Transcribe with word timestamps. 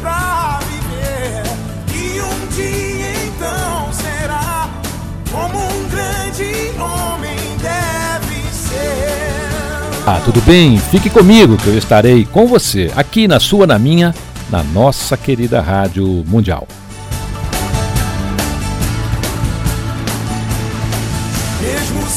pra 0.00 0.60
viver. 0.68 1.42
E 1.94 2.20
um 2.20 2.46
dia 2.54 3.12
então 3.26 3.92
será 3.92 4.68
como 5.30 5.58
um 5.58 5.88
grande 5.88 6.72
homem 6.80 7.36
deve 7.60 8.42
ser. 8.52 10.06
Ah, 10.06 10.20
tudo 10.24 10.40
bem? 10.42 10.78
Fique 10.78 11.10
comigo 11.10 11.56
que 11.56 11.66
eu 11.68 11.76
estarei 11.76 12.24
com 12.24 12.46
você, 12.46 12.90
aqui 12.96 13.28
na 13.28 13.40
sua, 13.40 13.66
na 13.66 13.78
minha, 13.78 14.14
na 14.50 14.62
nossa 14.62 15.16
querida 15.16 15.60
Rádio 15.60 16.24
Mundial. 16.26 16.66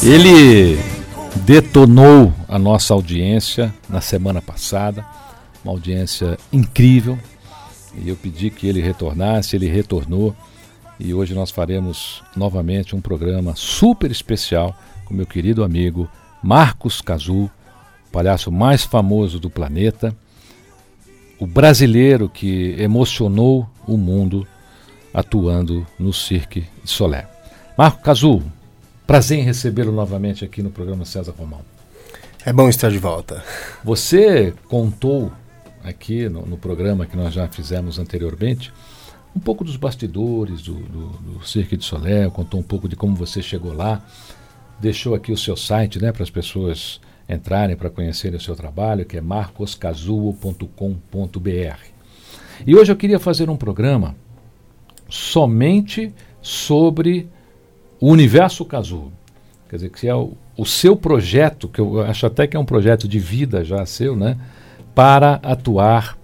Ele 0.04 0.80
detonou 1.46 2.34
a 2.48 2.58
nossa 2.58 2.92
audiência 2.92 3.72
na 3.88 4.02
semana 4.02 4.42
passada, 4.42 5.06
uma 5.64 5.72
audiência 5.72 6.40
incrível. 6.52 7.20
E 7.96 8.10
eu 8.10 8.16
pedi 8.16 8.50
que 8.50 8.68
ele 8.68 8.82
retornasse, 8.82 9.56
ele 9.56 9.68
retornou. 9.68 10.36
E 11.00 11.14
hoje 11.14 11.34
nós 11.34 11.52
faremos 11.52 12.24
novamente 12.36 12.96
um 12.96 13.02
programa 13.02 13.56
super 13.56 14.12
especial 14.12 14.76
com 15.06 15.14
meu 15.14 15.26
querido 15.26 15.64
amigo 15.64 16.10
Marcos 16.44 17.02
Cazu, 17.02 17.46
o 17.46 18.12
palhaço 18.12 18.52
mais 18.52 18.84
famoso 18.84 19.40
do 19.40 19.50
planeta, 19.50 20.16
o 21.40 21.48
brasileiro 21.48 22.30
que 22.30 22.76
emocionou 22.78 23.68
o 23.88 23.98
mundo 23.98 24.48
atuando 25.14 25.86
no 26.00 26.14
Cirque 26.14 26.68
de 26.84 26.90
Solé. 26.90 27.28
Marco 27.78 28.02
Cazu, 28.02 28.44
prazer 29.08 29.40
em 29.40 29.44
recebê-lo 29.44 29.92
novamente 29.92 30.46
aqui 30.46 30.62
no 30.62 30.70
programa 30.70 31.04
César 31.04 31.34
Romão. 31.38 31.62
É 32.46 32.52
bom 32.52 32.70
estar 32.70 32.90
de 32.90 32.98
volta. 32.98 33.44
Você 33.84 34.54
contou 34.68 35.32
aqui 35.84 36.30
no, 36.30 36.46
no 36.46 36.58
programa 36.58 37.06
que 37.06 37.16
nós 37.16 37.34
já 37.34 37.48
fizemos 37.48 38.00
anteriormente 38.00 38.72
um 39.36 39.40
pouco 39.40 39.64
dos 39.64 39.78
bastidores 39.78 40.62
do, 40.62 40.74
do, 40.74 41.08
do 41.08 41.48
Cirque 41.48 41.78
de 41.78 41.86
Solé, 41.86 42.30
contou 42.30 42.60
um 42.60 42.64
pouco 42.64 42.88
de 42.88 42.96
como 42.96 43.16
você 43.16 43.42
chegou 43.42 43.74
lá, 43.74 44.02
deixou 44.80 45.16
aqui 45.16 45.32
o 45.32 45.38
seu 45.38 45.56
site 45.56 46.02
né, 46.02 46.12
para 46.12 46.24
as 46.24 46.30
pessoas 46.30 47.00
entrarem 47.30 47.76
para 47.76 47.90
conhecerem 47.90 48.38
o 48.38 48.42
seu 48.42 48.56
trabalho, 48.56 49.06
que 49.06 49.18
é 49.18 49.22
marcoscazuo.com.br. 49.22 50.68
E 52.68 52.76
hoje 52.76 52.92
eu 52.92 52.96
queria 52.96 53.20
fazer 53.20 53.50
um 53.50 53.56
programa 53.56 54.16
somente 55.08 56.14
sobre 56.42 57.30
o 58.00 58.10
universo 58.10 58.66
Cazuo. 58.66 59.12
Quer 59.70 59.78
dizer, 59.78 59.90
que 59.90 60.08
é 60.08 60.16
o, 60.16 60.34
o 60.58 60.66
seu 60.66 60.98
projeto, 60.98 61.70
que 61.70 61.80
eu 61.80 62.02
acho 62.02 62.26
até 62.26 62.46
que 62.46 62.58
é 62.58 62.60
um 62.60 62.66
projeto 62.66 63.08
de 63.08 63.20
vida 63.20 63.64
já 63.64 63.86
seu, 63.86 64.16
né? 64.16 64.38
Para 64.94 65.36
atuar 65.44 66.18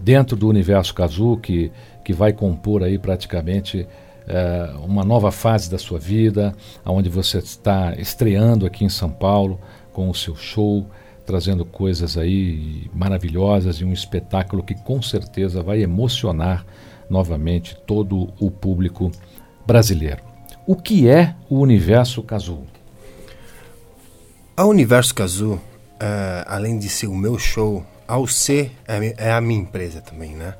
dentro 0.00 0.36
do 0.36 0.48
universo 0.48 0.94
Cazuo, 0.94 1.36
que, 1.36 1.70
que 2.04 2.12
vai 2.12 2.32
compor 2.32 2.82
aí 2.82 2.98
praticamente 2.98 3.86
eh, 4.26 4.74
uma 4.84 5.04
nova 5.04 5.30
fase 5.30 5.70
da 5.70 5.78
sua 5.78 5.98
vida, 5.98 6.54
onde 6.84 7.08
você 7.08 7.38
está 7.38 7.94
estreando 7.96 8.66
aqui 8.66 8.84
em 8.84 8.88
São 8.88 9.10
Paulo 9.10 9.60
com 9.92 10.08
o 10.08 10.14
seu 10.14 10.34
show, 10.34 10.86
trazendo 11.26 11.64
coisas 11.64 12.16
aí 12.16 12.90
maravilhosas 12.94 13.76
e 13.76 13.84
um 13.84 13.92
espetáculo 13.92 14.62
que 14.62 14.74
com 14.74 15.00
certeza 15.00 15.62
vai 15.62 15.82
emocionar 15.82 16.64
novamente 17.08 17.76
todo 17.86 18.32
o 18.40 18.50
público 18.50 19.10
brasileiro. 19.66 20.22
O 20.66 20.76
que 20.76 21.08
é 21.08 21.34
o 21.48 21.58
universo 21.58 22.22
Cazuo? 22.22 22.64
A 24.56 24.64
Universo 24.66 25.14
Cazu, 25.14 25.60
eh, 26.02 26.44
além 26.48 26.80
de 26.80 26.88
ser 26.88 27.06
o 27.06 27.14
meu 27.14 27.38
show, 27.38 27.86
ao 28.08 28.26
ser 28.26 28.72
é, 28.88 29.28
é 29.28 29.32
a 29.32 29.40
minha 29.40 29.60
empresa 29.60 30.00
também, 30.00 30.34
né? 30.34 30.56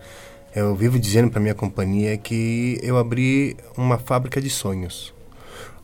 Eu 0.54 0.72
vivo 0.76 1.00
dizendo 1.00 1.32
para 1.32 1.40
minha 1.40 1.54
companhia 1.54 2.16
que 2.16 2.78
eu 2.80 2.96
abri 2.96 3.56
uma 3.76 3.98
fábrica 3.98 4.40
de 4.40 4.48
sonhos. 4.48 5.12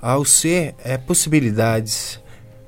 Ao 0.00 0.24
ser 0.24 0.76
é 0.84 0.96
possibilidades, 0.96 2.20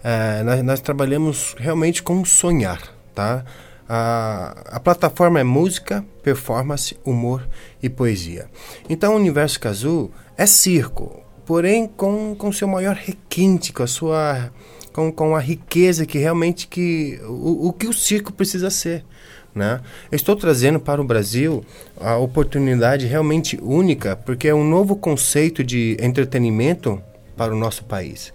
eh, 0.03 0.43
nós, 0.43 0.63
nós 0.65 0.81
trabalhamos 0.81 1.55
realmente 1.57 2.03
com 2.03 2.25
sonhar, 2.25 2.83
tá? 3.15 3.45
A, 3.89 4.57
a 4.67 4.81
plataforma 4.81 5.39
é 5.39 5.45
música, 5.45 6.05
performance, 6.25 6.99
humor 7.05 7.49
e 7.81 7.89
poesia. 7.89 8.49
Então, 8.89 9.13
o 9.13 9.17
Universo 9.17 9.61
Cazu 9.61 10.11
é 10.37 10.45
circo, 10.45 11.23
porém 11.47 11.87
com, 11.87 12.35
com 12.35 12.51
seu 12.51 12.67
maior 12.67 12.97
requinte, 12.97 13.73
com 13.73 13.85
a 13.85 13.87
sua 13.87 14.51
com, 14.93 15.11
com 15.13 15.35
a 15.37 15.41
riqueza 15.41 16.07
que 16.07 16.19
realmente 16.19 16.67
que 16.67 17.21
o, 17.25 17.69
o 17.69 17.73
que 17.73 17.87
o 17.87 17.93
circo 17.93 18.33
precisa 18.33 18.71
ser. 18.71 19.05
Né? 19.55 19.81
Eu 20.11 20.17
estou 20.17 20.37
trazendo 20.37 20.79
para 20.79 21.01
o 21.01 21.05
Brasil 21.05 21.65
a 22.01 22.17
oportunidade 22.17 23.07
realmente 23.07 23.59
única, 23.61 24.15
porque 24.15 24.47
é 24.49 24.55
um 24.55 24.63
novo 24.65 24.95
conceito 24.95 25.65
de 25.65 25.97
entretenimento 26.01 27.03
para 27.37 27.53
o 27.53 27.59
nosso 27.59 27.85
país. 27.85 28.33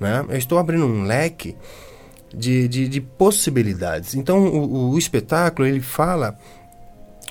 Né? 0.00 0.24
Eu 0.28 0.36
estou 0.36 0.58
abrindo 0.58 0.84
um 0.84 1.04
leque 1.04 1.54
de, 2.34 2.66
de, 2.66 2.88
de 2.88 3.00
possibilidades. 3.00 4.14
Então, 4.14 4.46
o, 4.48 4.90
o 4.90 4.98
espetáculo 4.98 5.68
ele 5.68 5.80
fala 5.80 6.36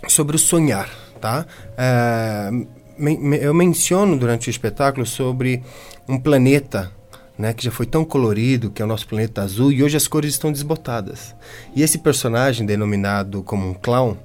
sobre 0.08 0.36
o 0.36 0.40
sonhar, 0.40 0.90
tá? 1.20 1.46
É, 1.78 2.50
men- 2.98 3.20
men- 3.20 3.40
eu 3.42 3.54
menciono 3.54 4.18
durante 4.18 4.50
o 4.50 4.52
espetáculo 4.52 5.06
sobre 5.06 5.62
um 6.08 6.18
planeta, 6.20 6.92
né, 7.38 7.54
que 7.54 7.64
já 7.64 7.72
foi 7.72 7.86
tão 7.86 8.06
colorido, 8.06 8.70
que 8.70 8.82
é 8.82 8.86
o 8.86 8.88
nosso 8.88 9.08
planeta 9.08 9.42
azul, 9.42 9.72
e 9.72 9.84
hoje 9.84 9.98
as 9.98 10.08
cores 10.08 10.32
estão 10.32 10.52
desbotadas. 10.52 11.36
E 11.76 11.82
esse 11.82 11.98
personagem 11.98 12.66
denominado 12.66 13.44
como 13.44 13.68
um 13.68 13.74
clown, 13.74 14.18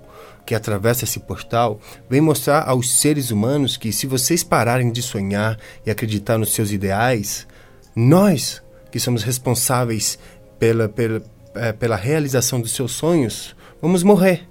que 0.47 0.55
atravessa 0.55 1.05
esse 1.05 1.21
portal, 1.21 1.79
vem 2.09 2.21
mostrar 2.21 2.69
aos 2.69 2.99
seres 3.01 3.31
humanos 3.31 3.77
que 3.77 3.93
se 3.93 4.07
vocês 4.07 4.43
pararem 4.43 4.91
de 4.91 5.03
sonhar 5.03 5.59
e 5.87 5.91
acreditar 5.91 6.39
nos 6.39 6.53
seus 6.53 6.73
ideais, 6.73 7.47
nós, 7.95 8.63
que 8.91 8.99
somos 8.99 9.23
responsáveis 9.23 10.19
pela, 10.59 10.89
pela, 10.89 11.23
eh, 11.55 11.73
pela 11.73 11.97
realização 11.97 12.61
dos 12.61 12.73
seus 12.73 12.93
sonhos, 12.93 13.55
vamos 13.81 14.03
morrer. 14.03 14.49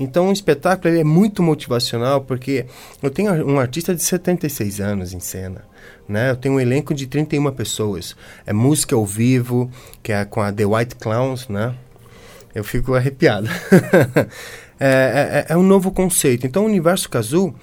Então 0.00 0.30
o 0.30 0.32
espetáculo 0.32 0.96
é 0.96 1.04
muito 1.04 1.42
motivacional 1.42 2.22
porque 2.22 2.64
eu 3.02 3.10
tenho 3.10 3.32
um 3.46 3.60
artista 3.60 3.94
de 3.94 4.02
76 4.02 4.80
anos 4.80 5.12
em 5.12 5.20
cena, 5.20 5.62
né? 6.10 6.30
Eu 6.30 6.36
tenho 6.36 6.56
um 6.56 6.60
elenco 6.60 6.92
de 6.92 7.06
31 7.06 7.50
pessoas. 7.52 8.16
É 8.44 8.52
música 8.52 8.94
ao 8.96 9.06
vivo, 9.06 9.70
que 10.02 10.12
é 10.12 10.24
com 10.24 10.40
a 10.40 10.52
The 10.52 10.66
White 10.66 10.96
Clowns, 10.96 11.48
né? 11.48 11.74
Eu 12.54 12.64
fico 12.64 12.94
arrepiado. 12.94 13.48
é, 14.78 15.46
é, 15.48 15.52
é 15.52 15.56
um 15.56 15.62
novo 15.62 15.92
conceito. 15.92 16.46
Então 16.46 16.64
o 16.64 16.66
Universo 16.66 17.08
Cazu, 17.08 17.54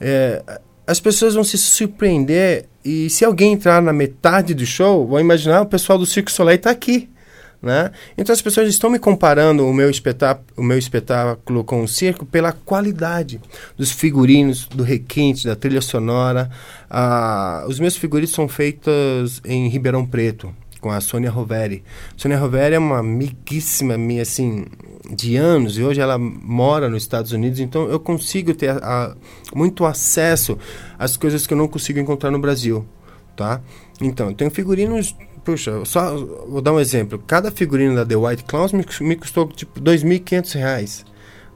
é, 0.00 0.42
as 0.86 1.00
pessoas 1.00 1.34
vão 1.34 1.44
se 1.44 1.58
surpreender 1.58 2.66
e 2.84 3.10
se 3.10 3.24
alguém 3.24 3.52
entrar 3.52 3.82
na 3.82 3.92
metade 3.92 4.54
do 4.54 4.64
show, 4.64 5.06
vão 5.06 5.20
imaginar 5.20 5.62
o 5.62 5.66
pessoal 5.66 5.98
do 5.98 6.06
Circo 6.06 6.30
Soleil 6.30 6.56
está 6.56 6.70
aqui 6.70 7.10
Né? 7.60 7.90
Então 8.16 8.32
as 8.32 8.40
pessoas 8.40 8.68
estão 8.68 8.88
me 8.88 9.00
comparando 9.00 9.66
o 9.66 9.74
meu, 9.74 9.90
espetáculo, 9.90 10.46
o 10.56 10.62
meu 10.62 10.78
espetáculo 10.78 11.64
com 11.64 11.82
o 11.82 11.88
circo 11.88 12.24
pela 12.24 12.52
qualidade 12.52 13.40
dos 13.76 13.90
figurinos, 13.90 14.68
do 14.68 14.84
requinte, 14.84 15.44
da 15.44 15.56
trilha 15.56 15.80
sonora. 15.80 16.48
Ah, 16.88 17.64
os 17.66 17.80
meus 17.80 17.96
figurinos 17.96 18.30
são 18.30 18.46
feitos 18.46 19.42
em 19.44 19.68
Ribeirão 19.68 20.06
Preto, 20.06 20.54
com 20.80 20.88
a 20.88 21.00
Sônia 21.00 21.30
Roveri. 21.30 21.82
Sônia 22.16 22.38
Roveri 22.38 22.76
é 22.76 22.78
uma 22.78 22.98
amiguíssima 22.98 23.98
minha, 23.98 24.22
assim, 24.22 24.64
de 25.10 25.36
anos, 25.36 25.78
e 25.78 25.82
hoje 25.82 26.00
ela 26.00 26.18
mora 26.18 26.88
nos 26.88 27.02
Estados 27.02 27.32
Unidos, 27.32 27.60
então 27.60 27.88
eu 27.88 27.98
consigo 27.98 28.54
ter 28.54 28.70
a, 28.70 28.76
a, 28.76 29.16
muito 29.54 29.84
acesso 29.84 30.58
às 30.98 31.16
coisas 31.16 31.46
que 31.46 31.54
eu 31.54 31.58
não 31.58 31.66
consigo 31.66 31.98
encontrar 31.98 32.30
no 32.30 32.38
Brasil, 32.38 32.86
tá? 33.34 33.60
Então, 34.00 34.28
eu 34.28 34.34
tenho 34.34 34.50
figurinos 34.50 35.16
puxa, 35.48 35.82
só 35.86 36.14
vou 36.46 36.60
dar 36.60 36.74
um 36.74 36.80
exemplo. 36.80 37.18
Cada 37.26 37.50
figurino 37.50 37.94
da 37.94 38.04
The 38.04 38.16
White 38.16 38.44
Clowns 38.44 38.70
me, 38.70 38.84
me 39.00 39.16
custou 39.16 39.48
tipo 39.48 39.80
R$ 39.80 39.96
2.500. 39.96 41.06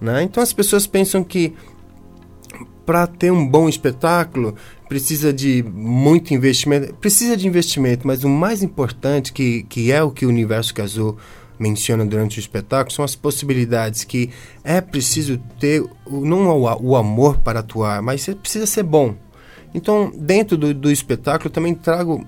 Né? 0.00 0.22
Então 0.22 0.42
as 0.42 0.50
pessoas 0.50 0.86
pensam 0.86 1.22
que 1.22 1.52
para 2.86 3.06
ter 3.06 3.30
um 3.30 3.46
bom 3.46 3.68
espetáculo 3.68 4.54
precisa 4.88 5.30
de 5.30 5.62
muito 5.62 6.32
investimento. 6.32 6.94
Precisa 6.94 7.36
de 7.36 7.46
investimento, 7.46 8.06
mas 8.06 8.24
o 8.24 8.30
mais 8.30 8.62
importante, 8.62 9.30
que, 9.30 9.64
que 9.64 9.92
é 9.92 10.02
o 10.02 10.10
que 10.10 10.24
o 10.24 10.30
Universo 10.30 10.72
Casou 10.72 11.18
menciona 11.58 12.06
durante 12.06 12.38
o 12.38 12.40
espetáculo, 12.40 12.94
são 12.94 13.04
as 13.04 13.14
possibilidades 13.14 14.04
que 14.04 14.30
é 14.64 14.80
preciso 14.80 15.36
ter, 15.60 15.84
não 16.10 16.48
o, 16.48 16.82
o 16.82 16.96
amor 16.96 17.40
para 17.40 17.60
atuar, 17.60 18.00
mas 18.00 18.24
precisa 18.40 18.64
ser 18.64 18.84
bom. 18.84 19.14
Então, 19.74 20.10
dentro 20.16 20.56
do, 20.56 20.72
do 20.72 20.90
espetáculo, 20.90 21.50
também 21.50 21.74
trago 21.74 22.26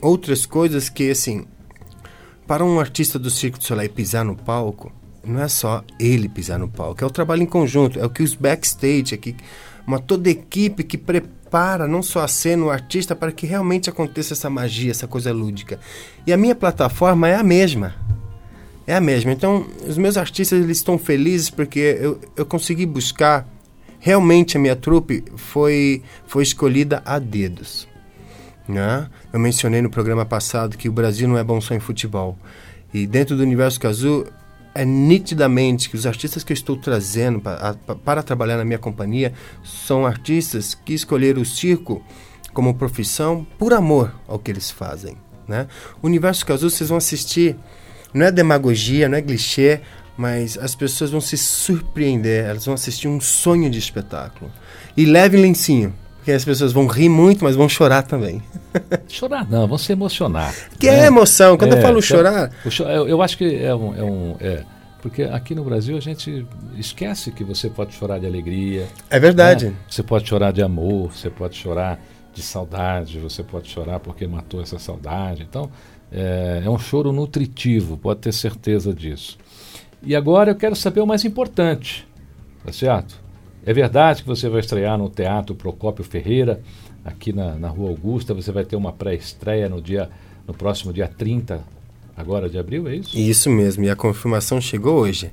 outras 0.00 0.46
coisas 0.46 0.88
que, 0.88 1.10
assim, 1.10 1.44
para 2.46 2.64
um 2.64 2.80
artista 2.80 3.18
do 3.18 3.30
Circo 3.30 3.58
do 3.58 3.64
Soleil 3.64 3.90
pisar 3.90 4.24
no 4.24 4.36
palco, 4.36 4.92
não 5.24 5.40
é 5.40 5.48
só 5.48 5.84
ele 5.98 6.28
pisar 6.28 6.58
no 6.58 6.68
palco, 6.68 7.04
é 7.04 7.06
o 7.06 7.10
trabalho 7.10 7.42
em 7.42 7.46
conjunto, 7.46 7.98
é 7.98 8.04
o 8.04 8.10
que 8.10 8.22
os 8.22 8.34
backstage, 8.34 9.14
aqui, 9.14 9.36
uma 9.86 9.98
toda 9.98 10.30
equipe 10.30 10.82
que 10.82 10.98
prepara 10.98 11.86
não 11.86 12.02
só 12.02 12.20
a 12.20 12.28
cena, 12.28 12.64
o 12.64 12.70
artista, 12.70 13.14
para 13.14 13.32
que 13.32 13.46
realmente 13.46 13.90
aconteça 13.90 14.34
essa 14.34 14.48
magia, 14.48 14.90
essa 14.90 15.06
coisa 15.06 15.32
lúdica. 15.32 15.78
E 16.26 16.32
a 16.32 16.36
minha 16.36 16.54
plataforma 16.54 17.28
é 17.28 17.34
a 17.34 17.42
mesma. 17.42 17.94
É 18.86 18.94
a 18.94 19.00
mesma. 19.00 19.32
Então, 19.32 19.66
os 19.86 19.98
meus 19.98 20.16
artistas 20.16 20.62
eles 20.62 20.78
estão 20.78 20.98
felizes 20.98 21.50
porque 21.50 21.98
eu, 22.00 22.20
eu 22.36 22.46
consegui 22.46 22.86
buscar. 22.86 23.46
Realmente 23.98 24.56
a 24.56 24.60
minha 24.60 24.74
trupe 24.74 25.22
foi, 25.36 26.02
foi 26.26 26.42
escolhida 26.42 27.02
a 27.04 27.18
dedos. 27.18 27.86
Né? 28.66 29.08
Eu 29.32 29.38
mencionei 29.38 29.80
no 29.80 29.90
programa 29.90 30.24
passado 30.24 30.76
que 30.76 30.88
o 30.88 30.92
Brasil 30.92 31.28
não 31.28 31.38
é 31.38 31.44
bom 31.44 31.60
só 31.60 31.74
em 31.74 31.80
futebol. 31.80 32.38
E 32.92 33.06
dentro 33.06 33.36
do 33.36 33.42
universo 33.42 33.78
Kazu, 33.78 34.26
é 34.74 34.84
nitidamente 34.84 35.88
que 35.88 35.96
os 35.96 36.06
artistas 36.06 36.42
que 36.42 36.52
eu 36.52 36.54
estou 36.54 36.76
trazendo 36.76 37.40
para, 37.40 37.74
para 38.04 38.22
trabalhar 38.22 38.56
na 38.56 38.64
minha 38.64 38.78
companhia 38.78 39.32
são 39.64 40.06
artistas 40.06 40.74
que 40.74 40.94
escolheram 40.94 41.42
o 41.42 41.44
circo 41.44 42.02
como 42.52 42.74
profissão 42.74 43.46
por 43.58 43.72
amor 43.72 44.14
ao 44.26 44.38
que 44.38 44.50
eles 44.50 44.70
fazem. 44.70 45.16
Né? 45.46 45.66
O 46.02 46.06
universo 46.06 46.44
Kazu, 46.46 46.70
vocês 46.70 46.88
vão 46.88 46.98
assistir, 46.98 47.56
não 48.12 48.26
é 48.26 48.32
demagogia, 48.32 49.08
não 49.08 49.18
é 49.18 49.22
clichê, 49.22 49.80
mas 50.16 50.58
as 50.58 50.74
pessoas 50.74 51.10
vão 51.10 51.20
se 51.20 51.36
surpreender, 51.36 52.44
elas 52.44 52.64
vão 52.64 52.74
assistir 52.74 53.08
um 53.08 53.20
sonho 53.20 53.70
de 53.70 53.78
espetáculo. 53.78 54.50
E 54.96 55.04
leve 55.04 55.36
lencinho, 55.36 55.94
porque 56.20 56.32
as 56.32 56.44
pessoas 56.44 56.70
vão 56.70 56.86
rir 56.86 57.08
muito, 57.08 57.44
mas 57.44 57.56
vão 57.56 57.66
chorar 57.66 58.02
também. 58.02 58.42
chorar 59.08 59.48
não, 59.48 59.66
vão 59.66 59.78
se 59.78 59.90
emocionar. 59.90 60.54
Que 60.78 60.90
né? 60.90 61.00
é 61.00 61.06
emoção. 61.06 61.56
Quando 61.56 61.74
é, 61.74 61.78
eu 61.78 61.82
falo 61.82 62.02
chorar. 62.02 62.52
Eu, 62.78 63.08
eu, 63.08 63.22
acho 63.22 63.38
que 63.38 63.56
é 63.56 63.74
um. 63.74 63.94
É 63.96 64.04
um 64.04 64.36
é, 64.38 64.64
porque 65.00 65.22
aqui 65.22 65.54
no 65.54 65.64
Brasil 65.64 65.96
a 65.96 66.00
gente 66.00 66.46
esquece 66.76 67.32
que 67.32 67.42
você 67.42 67.70
pode 67.70 67.94
chorar 67.94 68.18
de 68.18 68.26
alegria. 68.26 68.86
É 69.08 69.18
verdade. 69.18 69.68
Né? 69.68 69.74
Você 69.88 70.02
pode 70.02 70.28
chorar 70.28 70.52
de 70.52 70.62
amor, 70.62 71.10
você 71.10 71.30
pode 71.30 71.56
chorar 71.56 71.98
de 72.34 72.42
saudade, 72.42 73.18
você 73.18 73.42
pode 73.42 73.70
chorar 73.70 73.98
porque 73.98 74.26
matou 74.26 74.60
essa 74.60 74.78
saudade. 74.78 75.46
Então, 75.48 75.70
é, 76.12 76.62
é 76.62 76.68
um 76.68 76.78
choro 76.78 77.12
nutritivo, 77.12 77.96
pode 77.96 78.20
ter 78.20 78.32
certeza 78.32 78.92
disso. 78.92 79.38
E 80.02 80.14
agora 80.14 80.50
eu 80.50 80.54
quero 80.54 80.76
saber 80.76 81.00
o 81.00 81.06
mais 81.06 81.24
importante, 81.24 82.06
tá 82.62 82.70
certo? 82.70 83.19
É 83.64 83.72
verdade 83.72 84.22
que 84.22 84.28
você 84.28 84.48
vai 84.48 84.60
estrear 84.60 84.96
no 84.96 85.08
Teatro 85.08 85.54
Procópio 85.54 86.04
Ferreira, 86.04 86.60
aqui 87.04 87.32
na, 87.32 87.54
na 87.54 87.68
Rua 87.68 87.90
Augusta. 87.90 88.34
Você 88.34 88.50
vai 88.50 88.64
ter 88.64 88.76
uma 88.76 88.92
pré-estreia 88.92 89.68
no 89.68 89.80
dia 89.80 90.08
no 90.46 90.54
próximo 90.54 90.92
dia 90.92 91.06
30 91.06 91.62
agora 92.16 92.48
de 92.48 92.58
abril, 92.58 92.88
é 92.88 92.96
isso? 92.96 93.18
Isso 93.18 93.50
mesmo, 93.50 93.84
e 93.84 93.90
a 93.90 93.96
confirmação 93.96 94.60
chegou 94.60 95.00
hoje. 95.00 95.30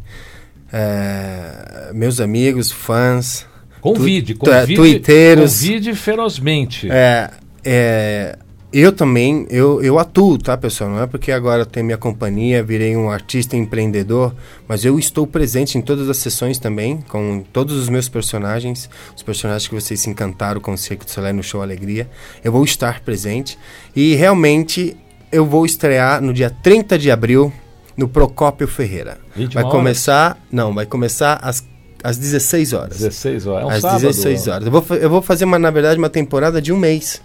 É, 0.72 1.92
meus 1.94 2.20
amigos, 2.20 2.72
fãs. 2.72 3.46
Convide, 3.82 4.34
tu, 4.34 4.40
convide, 4.40 5.00
convide 5.36 5.94
ferozmente. 5.96 6.90
É, 6.90 7.32
é, 7.64 8.38
eu 8.72 8.92
também, 8.92 9.48
eu, 9.50 9.82
eu 9.82 9.98
atuo, 9.98 10.38
tá, 10.38 10.58
pessoal? 10.58 10.90
Não 10.90 11.02
é 11.02 11.08
porque 11.08 11.32
agora 11.32 11.66
tenho 11.66 11.86
minha 11.86 11.98
companhia, 11.98 12.62
virei 12.62 12.98
um 12.98 13.10
artista 13.10 13.56
empreendedor, 13.56 14.36
mas 14.68 14.84
eu 14.84 15.00
estou 15.00 15.26
presente 15.26 15.78
em 15.78 15.82
todas 15.82 16.10
as 16.10 16.18
sessões 16.18 16.60
também, 16.60 17.02
com 17.08 17.46
todos 17.54 17.78
os 17.78 17.88
meus 17.88 18.10
personagens, 18.10 18.90
os 19.16 19.24
personagens 19.24 19.70
que 19.70 19.74
vocês 19.74 20.02
se 20.02 20.10
encantaram 20.10 20.60
com 20.60 20.74
o 20.74 20.78
Circo 20.78 21.06
de 21.06 21.12
Soleil 21.12 21.34
no 21.34 21.44
Show 21.44 21.62
Alegria. 21.62 22.10
Eu 22.44 22.52
vou 22.52 22.64
estar 22.66 23.00
presente 23.02 23.58
e 23.96 24.16
realmente 24.16 24.98
eu 25.32 25.46
vou 25.46 25.66
estrear 25.66 26.22
no 26.22 26.34
dia 26.34 26.50
30 26.50 26.98
de 26.98 27.10
abril 27.10 27.54
no 27.96 28.08
Procópio 28.08 28.68
Ferreira. 28.68 29.18
Vai 29.54 29.64
começar, 29.64 30.38
não, 30.52 30.74
vai 30.74 30.86
começar 30.86 31.40
às 31.42 31.66
às 32.04 32.16
16 32.18 32.74
horas. 32.74 33.00
16 33.00 33.48
horas, 33.48 33.64
é 33.64 33.66
um 33.66 33.70
Às 33.70 33.82
sábado, 33.82 34.02
16 34.02 34.48
horas. 34.48 34.66
Eu 34.68 34.72
vou, 34.72 34.98
eu 34.98 35.10
vou 35.10 35.22
fazer, 35.22 35.46
uma, 35.46 35.58
na 35.58 35.72
verdade, 35.72 35.98
uma 35.98 36.10
temporada 36.10 36.62
de 36.62 36.72
um 36.72 36.78
mês 36.78 37.22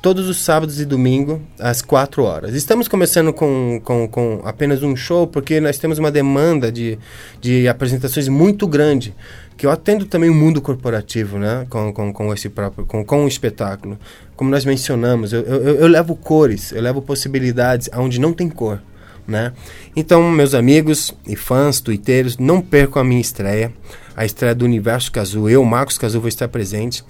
todos 0.00 0.28
os 0.28 0.38
sábados 0.38 0.80
e 0.80 0.84
domingo, 0.84 1.42
às 1.58 1.82
4 1.82 2.22
horas. 2.22 2.54
Estamos 2.54 2.88
começando 2.88 3.32
com, 3.32 3.80
com, 3.84 4.08
com 4.08 4.40
apenas 4.44 4.82
um 4.82 4.96
show, 4.96 5.26
porque 5.26 5.60
nós 5.60 5.78
temos 5.78 5.98
uma 5.98 6.10
demanda 6.10 6.72
de, 6.72 6.98
de 7.40 7.68
apresentações 7.68 8.26
muito 8.28 8.66
grande, 8.66 9.14
que 9.56 9.66
eu 9.66 9.70
atendo 9.70 10.06
também 10.06 10.30
o 10.30 10.34
mundo 10.34 10.62
corporativo, 10.62 11.38
né, 11.38 11.66
com, 11.68 11.92
com, 11.92 12.12
com 12.12 12.32
esse 12.32 12.48
próprio, 12.48 12.86
com, 12.86 13.04
com 13.04 13.24
o 13.24 13.28
espetáculo. 13.28 13.98
Como 14.34 14.50
nós 14.50 14.64
mencionamos, 14.64 15.34
eu, 15.34 15.42
eu, 15.42 15.74
eu 15.80 15.86
levo 15.86 16.16
cores, 16.16 16.72
eu 16.72 16.80
levo 16.80 17.02
possibilidades 17.02 17.90
aonde 17.92 18.18
não 18.18 18.32
tem 18.32 18.48
cor. 18.48 18.80
Né? 19.28 19.52
Então, 19.94 20.28
meus 20.30 20.54
amigos 20.54 21.14
e 21.26 21.36
fãs, 21.36 21.78
tuiteiros, 21.78 22.38
não 22.38 22.60
percam 22.60 23.02
a 23.02 23.04
minha 23.04 23.20
estreia, 23.20 23.72
a 24.16 24.24
estreia 24.24 24.54
do 24.54 24.64
Universo 24.64 25.12
Cazu. 25.12 25.48
Eu, 25.48 25.62
Marcos 25.62 25.98
Cazu, 25.98 26.20
vou 26.20 26.28
estar 26.28 26.48
presente. 26.48 27.04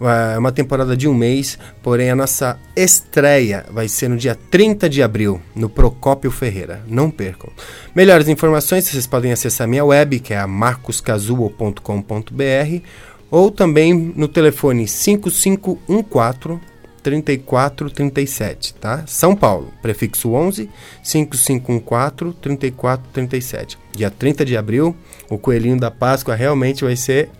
É 0.00 0.38
uma 0.38 0.52
temporada 0.52 0.96
de 0.96 1.08
um 1.08 1.14
mês, 1.14 1.58
porém 1.82 2.10
a 2.10 2.16
nossa 2.16 2.56
estreia 2.76 3.66
vai 3.70 3.88
ser 3.88 4.08
no 4.08 4.16
dia 4.16 4.38
30 4.50 4.88
de 4.88 5.02
abril, 5.02 5.40
no 5.56 5.68
Procópio 5.68 6.30
Ferreira. 6.30 6.82
Não 6.86 7.10
percam. 7.10 7.50
Melhores 7.94 8.28
informações 8.28 8.84
vocês 8.84 9.06
podem 9.06 9.32
acessar 9.32 9.66
minha 9.66 9.84
web, 9.84 10.20
que 10.20 10.32
é 10.32 10.38
a 10.38 10.46
marcoscazuo.com.br, 10.46 12.82
ou 13.30 13.50
também 13.50 13.92
no 13.92 14.28
telefone 14.28 14.86
5514 14.86 16.60
3437, 17.02 18.74
tá? 18.74 19.04
São 19.06 19.34
Paulo, 19.34 19.72
prefixo 19.80 20.32
11 20.32 20.68
5514 21.02 22.36
3437. 22.40 23.78
Dia 23.96 24.10
30 24.10 24.44
de 24.44 24.56
abril, 24.56 24.94
o 25.30 25.38
Coelhinho 25.38 25.78
da 25.78 25.90
Páscoa 25.90 26.34
realmente 26.34 26.84
vai 26.84 26.96
ser 26.96 27.30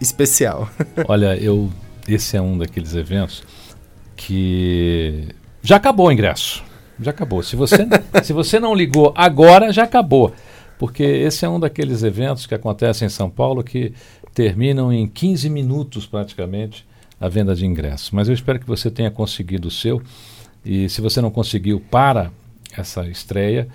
especial. 0.00 0.68
Olha, 1.06 1.36
eu 1.36 1.70
esse 2.08 2.36
é 2.36 2.40
um 2.40 2.58
daqueles 2.58 2.94
eventos 2.94 3.42
que 4.16 5.28
já 5.62 5.76
acabou 5.76 6.08
o 6.08 6.12
ingresso. 6.12 6.62
Já 7.00 7.10
acabou. 7.10 7.42
Se 7.42 7.56
você, 7.56 7.86
se 8.22 8.32
você 8.32 8.60
não 8.60 8.74
ligou 8.74 9.12
agora, 9.16 9.72
já 9.72 9.84
acabou. 9.84 10.32
Porque 10.78 11.02
esse 11.02 11.44
é 11.44 11.48
um 11.48 11.60
daqueles 11.60 12.02
eventos 12.02 12.46
que 12.46 12.54
acontecem 12.54 13.06
em 13.06 13.10
São 13.10 13.30
Paulo 13.30 13.62
que 13.62 13.92
terminam 14.34 14.92
em 14.92 15.06
15 15.06 15.48
minutos 15.48 16.06
praticamente 16.06 16.86
a 17.20 17.28
venda 17.28 17.54
de 17.54 17.64
ingressos. 17.64 18.10
Mas 18.10 18.28
eu 18.28 18.34
espero 18.34 18.58
que 18.58 18.66
você 18.66 18.90
tenha 18.90 19.10
conseguido 19.10 19.68
o 19.68 19.70
seu. 19.70 20.02
E 20.64 20.88
se 20.88 21.00
você 21.00 21.20
não 21.20 21.30
conseguiu 21.30 21.80
para 21.80 22.30
essa 22.76 23.06
estreia, 23.06 23.68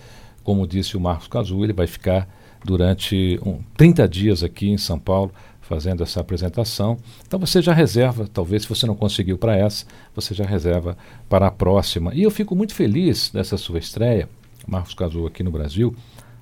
como 0.44 0.68
disse 0.68 0.98
o 0.98 1.00
Marcos 1.00 1.28
Cazu, 1.28 1.64
ele 1.64 1.74
vai 1.74 1.88
ficar 1.88 2.28
durante 2.64 3.40
um, 3.46 3.60
30 3.78 4.08
dias 4.08 4.44
aqui 4.44 4.70
em 4.70 4.78
São 4.78 5.00
Paulo 5.00 5.32
fazendo 5.68 6.02
essa 6.02 6.22
apresentação. 6.22 6.98
Então 7.28 7.40
você 7.40 7.62
já 7.62 7.74
reserva, 7.74 8.28
talvez 8.32 8.64
se 8.64 8.70
você 8.70 8.86
não 8.86 8.96
conseguiu 8.96 9.38
para 9.38 9.56
essa, 9.56 9.86
você 10.16 10.34
já 10.34 10.46
reserva 10.46 10.98
para 11.30 11.48
a 11.48 11.52
próxima. 11.52 12.14
E 12.16 12.24
eu 12.24 12.32
fico 12.32 12.56
muito 12.56 12.74
feliz 12.74 13.30
dessa 13.30 13.58
sua 13.58 13.78
estreia, 13.78 14.30
Marcos 14.66 14.94
Casou 14.94 15.28
aqui 15.28 15.44
no 15.44 15.52
Brasil, 15.52 15.96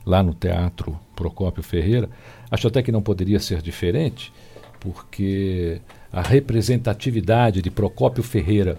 lá 0.05 0.21
no 0.21 0.33
Teatro 0.33 0.97
Procópio 1.15 1.63
Ferreira. 1.63 2.09
Acho 2.51 2.67
até 2.67 2.83
que 2.83 2.91
não 2.91 3.01
poderia 3.01 3.39
ser 3.39 3.61
diferente, 3.61 4.31
porque 4.79 5.81
a 6.13 6.21
representatividade 6.21 7.61
de 7.61 7.71
Procópio 7.71 8.23
Ferreira 8.23 8.77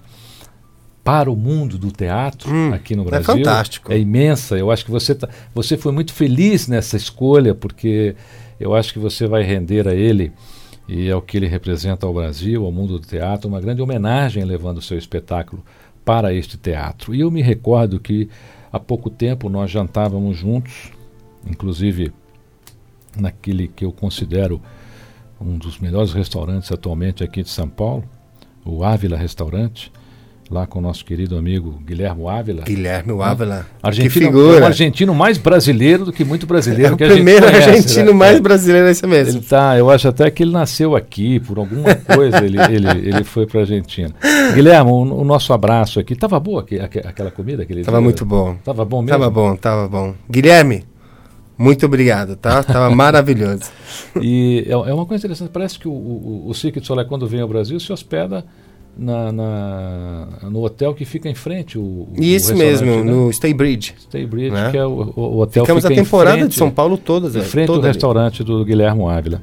para 1.02 1.30
o 1.30 1.36
mundo 1.36 1.78
do 1.78 1.92
teatro 1.92 2.52
hum, 2.52 2.72
aqui 2.72 2.96
no 2.96 3.02
é 3.02 3.06
Brasil. 3.06 3.34
É 3.34 3.36
fantástico. 3.36 3.92
É 3.92 3.98
imensa. 3.98 4.56
Eu 4.56 4.70
acho 4.70 4.84
que 4.84 4.90
você, 4.90 5.14
tá, 5.14 5.28
você 5.54 5.76
foi 5.76 5.92
muito 5.92 6.12
feliz 6.12 6.66
nessa 6.66 6.96
escolha, 6.96 7.54
porque 7.54 8.16
eu 8.58 8.74
acho 8.74 8.92
que 8.92 8.98
você 8.98 9.26
vai 9.26 9.42
render 9.42 9.86
a 9.86 9.94
ele 9.94 10.32
e 10.88 11.10
ao 11.10 11.20
que 11.20 11.36
ele 11.36 11.46
representa 11.46 12.06
ao 12.06 12.14
Brasil, 12.14 12.64
ao 12.64 12.72
mundo 12.72 12.98
do 12.98 13.06
teatro, 13.06 13.48
uma 13.48 13.60
grande 13.60 13.82
homenagem 13.82 14.44
levando 14.44 14.78
o 14.78 14.82
seu 14.82 14.96
espetáculo 14.96 15.64
para 16.04 16.32
este 16.32 16.56
teatro. 16.56 17.14
E 17.14 17.20
eu 17.20 17.30
me 17.30 17.42
recordo 17.42 17.98
que 17.98 18.28
há 18.72 18.78
pouco 18.78 19.10
tempo 19.10 19.48
nós 19.48 19.70
jantávamos 19.70 20.36
juntos, 20.36 20.92
inclusive 21.44 22.12
naquele 23.16 23.66
que 23.66 23.84
eu 23.84 23.92
considero 23.92 24.60
um 25.40 25.58
dos 25.58 25.78
melhores 25.78 26.12
restaurantes 26.12 26.70
atualmente 26.70 27.24
aqui 27.24 27.42
de 27.42 27.48
São 27.48 27.68
Paulo, 27.68 28.04
o 28.64 28.84
Ávila 28.84 29.16
Restaurante 29.16 29.92
lá 30.50 30.66
com 30.66 30.78
o 30.78 30.82
nosso 30.82 31.04
querido 31.04 31.36
amigo 31.36 31.80
Guilherme 31.84 32.26
Ávila. 32.28 32.62
Guilherme 32.62 33.12
né? 33.12 33.24
Ávila. 33.24 33.66
Argentino, 33.82 34.12
que 34.12 34.20
figura. 34.20 34.58
É 34.58 34.62
um 34.62 34.66
argentino 34.66 35.14
mais 35.14 35.38
brasileiro 35.38 36.04
do 36.04 36.12
que 36.12 36.24
muito 36.24 36.46
brasileiro. 36.46 36.92
É 36.92 36.94
o 36.94 36.96
primeiro 36.96 37.46
conhece, 37.46 37.68
argentino 37.68 38.12
né? 38.12 38.18
mais 38.18 38.40
brasileiro 38.40 38.88
é 38.88 38.90
esse 38.90 39.06
mesmo. 39.06 39.38
Ele 39.38 39.46
tá, 39.46 39.76
eu 39.76 39.90
acho 39.90 40.08
até 40.08 40.30
que 40.30 40.42
ele 40.42 40.52
nasceu 40.52 40.94
aqui, 40.94 41.40
por 41.40 41.58
alguma 41.58 41.94
coisa 41.94 42.44
ele, 42.44 42.58
ele, 42.70 43.08
ele 43.08 43.24
foi 43.24 43.46
para 43.46 43.60
a 43.60 43.62
Argentina. 43.62 44.14
Guilherme, 44.54 44.90
o, 44.90 45.20
o, 45.20 45.24
nosso 45.24 45.52
abraço 45.52 45.98
aqui. 45.98 46.14
Tava 46.14 46.38
boa 46.38 46.60
aqui, 46.60 46.78
aquela 46.78 47.30
comida? 47.30 47.62
Aquele 47.62 47.82
tava 47.82 47.98
dia? 47.98 48.04
muito 48.04 48.24
bom. 48.24 48.56
Tava 48.64 48.84
bom 48.84 49.02
mesmo? 49.02 49.18
Tava 49.18 49.30
bom, 49.30 49.56
tava 49.56 49.88
bom. 49.88 50.14
Guilherme, 50.30 50.84
muito 51.58 51.86
obrigado, 51.86 52.36
tá? 52.36 52.62
Tava 52.62 52.88
maravilhoso. 52.94 53.64
E 54.20 54.64
é, 54.66 54.72
é, 54.72 54.94
uma 54.94 55.06
coisa 55.06 55.26
interessante, 55.26 55.50
parece 55.50 55.78
que 55.78 55.88
o, 55.88 55.92
o, 55.92 56.44
o 56.48 56.54
Cirque 56.54 56.80
de 56.80 56.86
Solé, 56.86 57.04
quando 57.04 57.26
vem 57.26 57.40
ao 57.40 57.48
Brasil, 57.48 57.80
se 57.80 57.92
hospeda 57.92 58.44
na, 58.96 59.30
na, 59.30 60.28
no 60.50 60.64
hotel 60.64 60.94
que 60.94 61.04
fica 61.04 61.28
em 61.28 61.34
frente. 61.34 61.78
O, 61.78 62.08
Isso 62.14 62.54
o 62.54 62.56
mesmo, 62.56 62.86
né? 62.86 63.02
no 63.02 63.32
Stay 63.32 63.52
Bridge. 63.52 63.94
Stay 63.98 64.26
Bridge, 64.26 64.50
né? 64.50 64.70
que 64.70 64.76
é 64.76 64.86
o, 64.86 65.12
o 65.14 65.40
hotel 65.40 65.64
Ficamos 65.64 65.84
fica 65.84 65.94
a 65.94 65.96
temporada 65.96 66.38
frente, 66.38 66.50
de 66.50 66.56
São 66.56 66.70
Paulo 66.70 66.96
todas. 66.96 67.36
Em 67.36 67.42
frente 67.42 67.70
ao 67.70 67.80
restaurante 67.80 68.42
do 68.42 68.64
Guilherme 68.64 69.04
Ávila. 69.04 69.42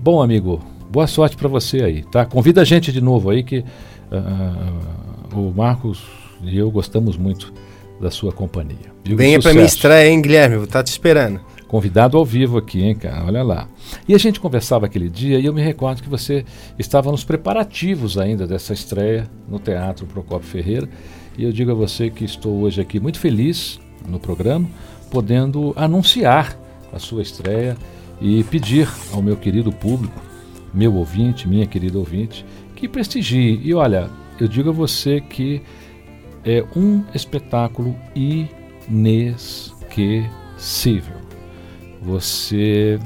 Bom, 0.00 0.22
amigo, 0.22 0.60
boa 0.90 1.06
sorte 1.06 1.36
para 1.36 1.48
você 1.48 1.82
aí, 1.82 2.04
tá? 2.04 2.24
Convida 2.24 2.62
a 2.62 2.64
gente 2.64 2.90
de 2.90 3.00
novo 3.00 3.30
aí 3.30 3.42
que 3.42 3.58
uh, 3.58 5.38
o 5.38 5.52
Marcos 5.54 6.02
e 6.42 6.56
eu 6.56 6.70
gostamos 6.70 7.16
muito 7.16 7.52
da 8.00 8.10
sua 8.10 8.32
companhia. 8.32 8.94
Venha 9.04 9.40
para 9.40 9.52
minha 9.52 9.66
estreia, 9.66 10.10
hein, 10.10 10.20
Guilherme? 10.20 10.56
Vou 10.56 10.64
estar 10.64 10.80
tá 10.80 10.84
te 10.84 10.88
esperando 10.88 11.40
convidado 11.68 12.16
ao 12.16 12.24
vivo 12.24 12.58
aqui, 12.58 12.82
hein, 12.82 12.94
cara? 12.94 13.24
Olha 13.24 13.42
lá. 13.42 13.68
E 14.08 14.14
a 14.14 14.18
gente 14.18 14.40
conversava 14.40 14.86
aquele 14.86 15.08
dia 15.08 15.38
e 15.38 15.46
eu 15.46 15.52
me 15.52 15.62
recordo 15.62 16.02
que 16.02 16.08
você 16.08 16.44
estava 16.78 17.10
nos 17.10 17.24
preparativos 17.24 18.18
ainda 18.18 18.46
dessa 18.46 18.72
estreia 18.72 19.28
no 19.48 19.58
Teatro 19.58 20.06
Procopio 20.06 20.46
Ferreira. 20.46 20.88
E 21.36 21.44
eu 21.44 21.52
digo 21.52 21.72
a 21.72 21.74
você 21.74 22.08
que 22.08 22.24
estou 22.24 22.62
hoje 22.62 22.80
aqui 22.80 23.00
muito 23.00 23.18
feliz 23.18 23.80
no 24.08 24.20
programa, 24.20 24.68
podendo 25.10 25.72
anunciar 25.76 26.56
a 26.92 26.98
sua 26.98 27.22
estreia 27.22 27.76
e 28.20 28.44
pedir 28.44 28.88
ao 29.12 29.20
meu 29.20 29.36
querido 29.36 29.72
público, 29.72 30.22
meu 30.72 30.94
ouvinte, 30.94 31.48
minha 31.48 31.66
querida 31.66 31.98
ouvinte, 31.98 32.46
que 32.74 32.88
prestigie. 32.88 33.60
E 33.62 33.74
olha, 33.74 34.08
eu 34.40 34.48
digo 34.48 34.70
a 34.70 34.72
você 34.72 35.20
que 35.20 35.60
é 36.44 36.64
um 36.76 37.02
espetáculo 37.12 37.94
inesquecível 38.88 41.25
você 42.06 43.00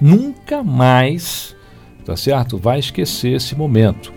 nunca 0.00 0.62
mais, 0.62 1.54
tá 2.04 2.16
certo? 2.16 2.58
Vai 2.58 2.80
esquecer 2.80 3.34
esse 3.34 3.54
momento. 3.54 4.12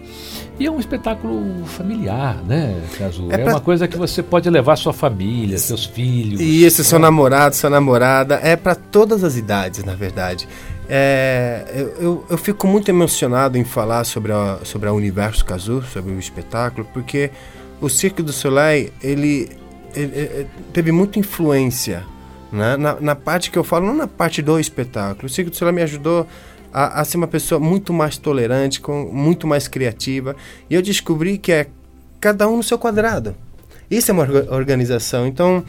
E 0.60 0.68
é 0.68 0.72
um 0.72 0.80
espetáculo 0.80 1.66
familiar, 1.66 2.44
né, 2.44 2.80
Caso? 2.98 3.32
É, 3.32 3.36
é 3.36 3.38
pra... 3.40 3.54
uma 3.54 3.60
coisa 3.60 3.88
que 3.88 3.98
você 3.98 4.22
pode 4.22 4.50
levar 4.50 4.76
sua 4.76 4.94
família, 4.94 5.58
seus 5.58 5.86
filhos. 5.86 6.40
E 6.40 6.64
esse 6.64 6.84
seu 6.84 7.00
namorado, 7.00 7.56
sua 7.56 7.70
namorada, 7.70 8.40
é 8.42 8.56
para 8.56 8.76
todas 8.76 9.24
as 9.24 9.36
idades, 9.36 9.84
na 9.84 9.96
verdade. 9.96 10.48
É, 10.88 11.66
eu, 11.74 11.88
eu, 12.00 12.26
eu, 12.30 12.38
fico 12.38 12.68
muito 12.68 12.90
emocionado 12.90 13.58
em 13.58 13.64
falar 13.64 14.04
sobre 14.04 14.32
a, 14.32 14.60
sobre 14.64 14.90
a 14.90 14.94
Universo 14.94 15.44
Casu, 15.44 15.82
sobre 15.92 16.12
o 16.12 16.20
espetáculo, 16.20 16.88
porque 16.94 17.32
o 17.82 17.90
Cirque 17.90 18.22
du 18.22 18.32
Soleil, 18.32 18.92
ele, 19.02 19.50
ele, 19.96 20.12
ele 20.16 20.48
teve 20.72 20.92
muita 20.92 21.20
influência 21.20 22.04
né? 22.54 22.78
Na, 22.78 23.02
na, 23.02 23.16
parte 23.16 23.50
que 23.50 23.58
eu 23.58 23.64
falo, 23.64 23.88
não 23.88 23.96
na 23.96 24.08
parte 24.08 24.42
do 24.42 24.60
espetáculo. 24.60 25.26
O 25.26 25.30
Circo 25.30 25.50
do 25.50 25.56
Soleil 25.56 25.76
me 25.76 25.82
ajudou 25.82 26.28
a, 26.72 27.02
a, 27.02 27.04
ser 27.04 27.18
uma 27.18 27.28
pessoa 27.28 27.60
muito 27.60 27.92
mais 27.92 28.16
tolerante, 28.16 28.80
com, 28.80 29.10
muito 29.12 29.48
mais 29.48 29.68
criativa. 29.68 30.36
E 30.70 30.76
eu 30.76 30.82
descobri 30.82 31.40
que 31.40 31.52
é 31.52 31.68
cada 32.22 32.48
um 32.48 32.58
no 32.58 32.64
seu 32.64 32.78
quadrado. 32.78 33.36
Isso 33.90 34.12
é 34.12 34.14
uma 34.14 34.24
organização. 34.52 35.26
Então, 35.26 35.66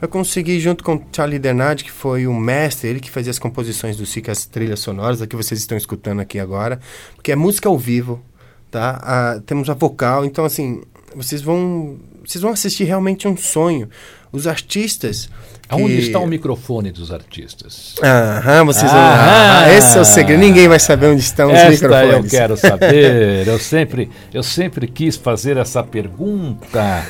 eu 0.00 0.06
consegui, 0.06 0.60
junto 0.60 0.84
com 0.84 1.02
Charlie 1.12 1.40
Dernard, 1.40 1.82
que 1.82 1.90
foi 1.90 2.28
o 2.28 2.34
mestre, 2.34 2.88
ele 2.88 3.00
que 3.00 3.10
fazia 3.10 3.32
as 3.32 3.38
composições 3.38 3.96
do 3.96 4.06
Circo, 4.06 4.30
as 4.30 4.46
trilhas 4.46 4.78
sonoras, 4.78 5.20
a 5.20 5.26
que 5.26 5.34
vocês 5.34 5.58
estão 5.58 5.76
escutando 5.76 6.20
aqui 6.20 6.38
agora, 6.38 6.78
porque 7.16 7.32
é 7.32 7.36
música 7.36 7.68
ao 7.68 7.76
vivo, 7.76 8.22
tá? 8.70 9.42
Temos 9.44 9.68
a 9.68 9.74
vocal, 9.74 10.24
então, 10.24 10.44
assim, 10.44 10.82
vocês 11.16 11.42
vão, 11.42 11.98
vocês 12.24 12.40
vão 12.40 12.52
assistir 12.52 12.84
realmente 12.84 13.26
um 13.26 13.36
sonho. 13.36 13.88
Os 14.30 14.46
artistas 14.46 15.30
que... 15.68 15.82
está 15.98 16.18
o 16.18 16.26
microfone 16.26 16.90
dos 16.90 17.10
artistas? 17.10 17.94
Aham, 18.02 18.64
vocês 18.66 18.90
vão... 18.90 19.00
Ah, 19.00 19.66
esse 19.70 19.96
é 19.96 20.00
o 20.00 20.04
segredo. 20.04 20.40
Ninguém 20.40 20.68
vai 20.68 20.78
saber 20.78 21.06
onde 21.06 21.22
estão 21.22 21.52
os 21.52 21.70
microfones. 21.70 22.12
eu 22.12 22.24
quero 22.24 22.56
saber. 22.56 23.46
eu 23.48 23.58
sempre, 23.58 24.10
eu 24.32 24.42
sempre 24.42 24.86
quis 24.86 25.16
fazer 25.16 25.56
essa 25.56 25.82
pergunta. 25.82 27.04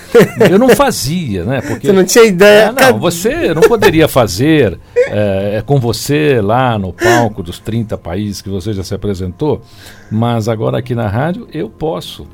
Eu 0.51 0.59
não 0.59 0.69
fazia, 0.71 1.45
né? 1.45 1.61
Porque 1.61 1.87
você 1.89 1.93
não 1.93 2.05
tinha 2.05 2.25
ideia. 2.25 2.75
Ah, 2.77 2.93
não, 2.93 2.99
você 2.99 3.53
não 3.55 3.63
poderia 3.63 4.07
fazer 4.07 4.79
é, 4.97 5.63
com 5.65 5.81
você 5.81 6.41
lá 6.41 6.79
no 6.79 6.93
palco 6.93 7.43
dos 7.43 7.59
30 7.59 7.99
países 7.99 8.41
que 8.43 8.49
você 8.49 8.73
já 8.73 8.85
se 8.85 8.95
apresentou, 8.95 9.63
mas 10.11 10.49
agora 10.49 10.79
aqui 10.79 10.95
na 10.95 11.09
rádio 11.09 11.49
eu 11.53 11.69
posso. 11.69 12.27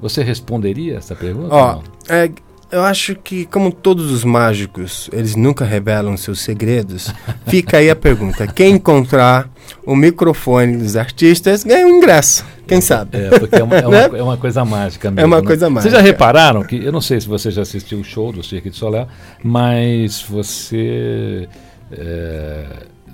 Você 0.00 0.22
responderia 0.22 0.98
essa 0.98 1.14
pergunta? 1.14 1.54
Ó, 1.54 1.80
é, 2.08 2.30
eu 2.74 2.82
acho 2.82 3.14
que, 3.14 3.46
como 3.46 3.70
todos 3.70 4.10
os 4.10 4.24
mágicos, 4.24 5.08
eles 5.12 5.36
nunca 5.36 5.64
revelam 5.64 6.16
seus 6.16 6.40
segredos. 6.40 7.12
Fica 7.46 7.78
aí 7.78 7.88
a 7.88 7.94
pergunta: 7.94 8.46
quem 8.48 8.74
encontrar 8.74 9.48
o 9.86 9.94
microfone 9.94 10.76
dos 10.76 10.96
artistas 10.96 11.62
ganha 11.62 11.86
um 11.86 11.98
ingresso. 11.98 12.44
Quem 12.66 12.80
sabe? 12.80 13.18
É, 13.18 13.38
porque 13.38 13.56
é 13.56 13.62
uma, 13.62 13.76
é 13.76 13.86
uma, 13.86 13.90
né? 14.08 14.18
é 14.18 14.22
uma 14.22 14.36
coisa 14.36 14.64
mágica 14.64 15.10
mesmo. 15.10 15.20
É 15.20 15.24
uma 15.24 15.40
né? 15.40 15.46
coisa 15.46 15.70
mágica. 15.70 15.90
Vocês 15.90 15.94
já 15.94 16.00
repararam 16.00 16.64
que, 16.64 16.82
eu 16.82 16.90
não 16.90 17.00
sei 17.00 17.20
se 17.20 17.28
você 17.28 17.50
já 17.50 17.62
assistiu 17.62 18.00
o 18.00 18.04
show 18.04 18.32
do 18.32 18.42
Cirque 18.42 18.70
de 18.70 18.76
Soleil, 18.76 19.06
mas 19.42 20.20
você. 20.22 21.48
É, 21.92 22.64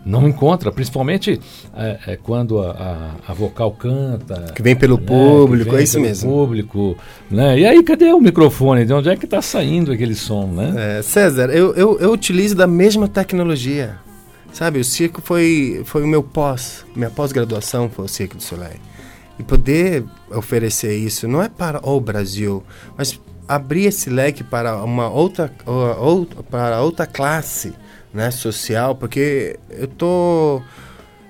não 0.04 0.26
encontra, 0.28 0.72
principalmente 0.72 1.40
é, 1.74 1.98
é 2.06 2.16
quando 2.16 2.60
a, 2.60 2.70
a, 3.26 3.32
a, 3.32 3.34
vocal 3.34 3.72
canta. 3.72 4.52
Que 4.54 4.62
vem 4.62 4.74
pelo 4.74 4.98
né, 4.98 5.06
público, 5.06 5.76
é 5.76 5.82
isso 5.82 6.00
mesmo. 6.00 6.30
público, 6.30 6.96
né? 7.30 7.58
E 7.58 7.66
aí, 7.66 7.82
cadê 7.82 8.12
o 8.12 8.20
microfone? 8.20 8.84
De 8.84 8.92
onde 8.92 9.08
é 9.08 9.16
que 9.16 9.24
está 9.24 9.42
saindo 9.42 9.92
aquele 9.92 10.14
som, 10.14 10.46
né? 10.46 10.98
É, 10.98 11.02
César, 11.02 11.50
eu, 11.50 11.74
eu, 11.74 11.98
eu 12.00 12.12
utilizo 12.12 12.54
da 12.54 12.66
mesma 12.66 13.08
tecnologia. 13.08 13.98
Sabe, 14.52 14.80
o 14.80 14.84
circo 14.84 15.22
foi, 15.22 15.82
foi 15.84 16.02
o 16.02 16.08
meu 16.08 16.22
pós, 16.22 16.84
minha 16.96 17.10
pós-graduação 17.10 17.88
foi 17.88 18.06
o 18.06 18.08
Circo 18.08 18.36
do 18.36 18.42
Soleil. 18.42 18.80
E 19.38 19.44
poder 19.44 20.04
oferecer 20.28 20.96
isso 20.96 21.28
não 21.28 21.40
é 21.40 21.48
para 21.48 21.80
o 21.88 22.00
Brasil, 22.00 22.62
mas 22.96 23.20
abrir 23.46 23.86
esse 23.86 24.10
leque 24.10 24.42
para 24.42 24.82
uma 24.82 25.08
outra, 25.08 25.52
ou, 25.66 26.26
para 26.50 26.80
outra 26.80 27.06
classe 27.06 27.72
né, 28.12 28.30
social, 28.30 28.94
porque 28.94 29.58
eu 29.70 29.86
tô 29.86 30.62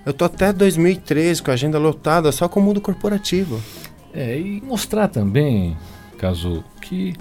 eu 0.04 0.14
tô 0.14 0.25
até 0.25 0.52
2013 0.52 1.42
com 1.42 1.50
a 1.50 1.54
agenda 1.54 1.78
lotada 1.78 2.32
só 2.32 2.49
com 2.49 2.58
o 2.58 2.62
mundo 2.62 2.80
corporativo. 2.80 3.62
É, 4.12 4.38
e 4.38 4.60
mostrar 4.62 5.08
também, 5.08 5.76
caso 6.18 6.64
que 6.80 7.14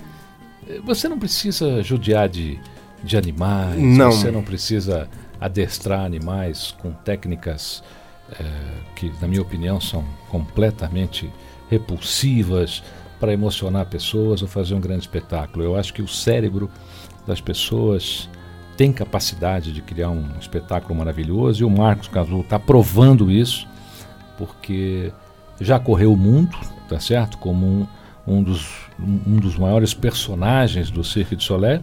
eh, 0.67 0.79
você 0.83 1.07
não 1.07 1.19
precisa 1.19 1.83
judiar 1.83 2.27
de, 2.29 2.59
de 3.03 3.17
animais, 3.17 3.79
não. 3.79 4.11
você 4.11 4.31
não 4.31 4.41
precisa 4.41 5.07
adestrar 5.39 6.03
animais 6.05 6.75
com 6.81 6.91
técnicas 6.91 7.83
é, 8.31 8.43
que, 8.95 9.11
na 9.21 9.27
minha 9.27 9.41
opinião, 9.41 9.79
são 9.79 10.03
completamente 10.29 11.31
repulsivas 11.69 12.83
para 13.19 13.33
emocionar 13.33 13.85
pessoas 13.85 14.41
ou 14.41 14.47
fazer 14.47 14.73
um 14.73 14.79
grande 14.79 15.01
espetáculo. 15.01 15.63
Eu 15.63 15.75
acho 15.75 15.93
que 15.93 16.01
o 16.01 16.07
cérebro 16.07 16.69
das 17.27 17.41
pessoas 17.41 18.29
tem 18.79 18.93
capacidade 18.93 19.73
de 19.73 19.81
criar 19.81 20.09
um 20.09 20.25
espetáculo 20.39 20.95
maravilhoso 20.95 21.61
e 21.61 21.65
o 21.65 21.69
Marcos 21.69 22.07
Casul 22.07 22.39
está 22.39 22.57
provando 22.57 23.29
isso, 23.29 23.67
porque 24.37 25.11
já 25.59 25.77
correu 25.77 26.13
o 26.13 26.17
mundo, 26.17 26.57
tá 26.87 26.97
certo? 26.97 27.37
Como 27.39 27.65
um, 27.65 27.87
um, 28.25 28.41
dos, 28.41 28.69
um 28.97 29.35
dos 29.35 29.57
maiores 29.57 29.93
personagens 29.93 30.89
do 30.89 31.03
Cirque 31.03 31.35
de 31.35 31.43
Soleil 31.43 31.81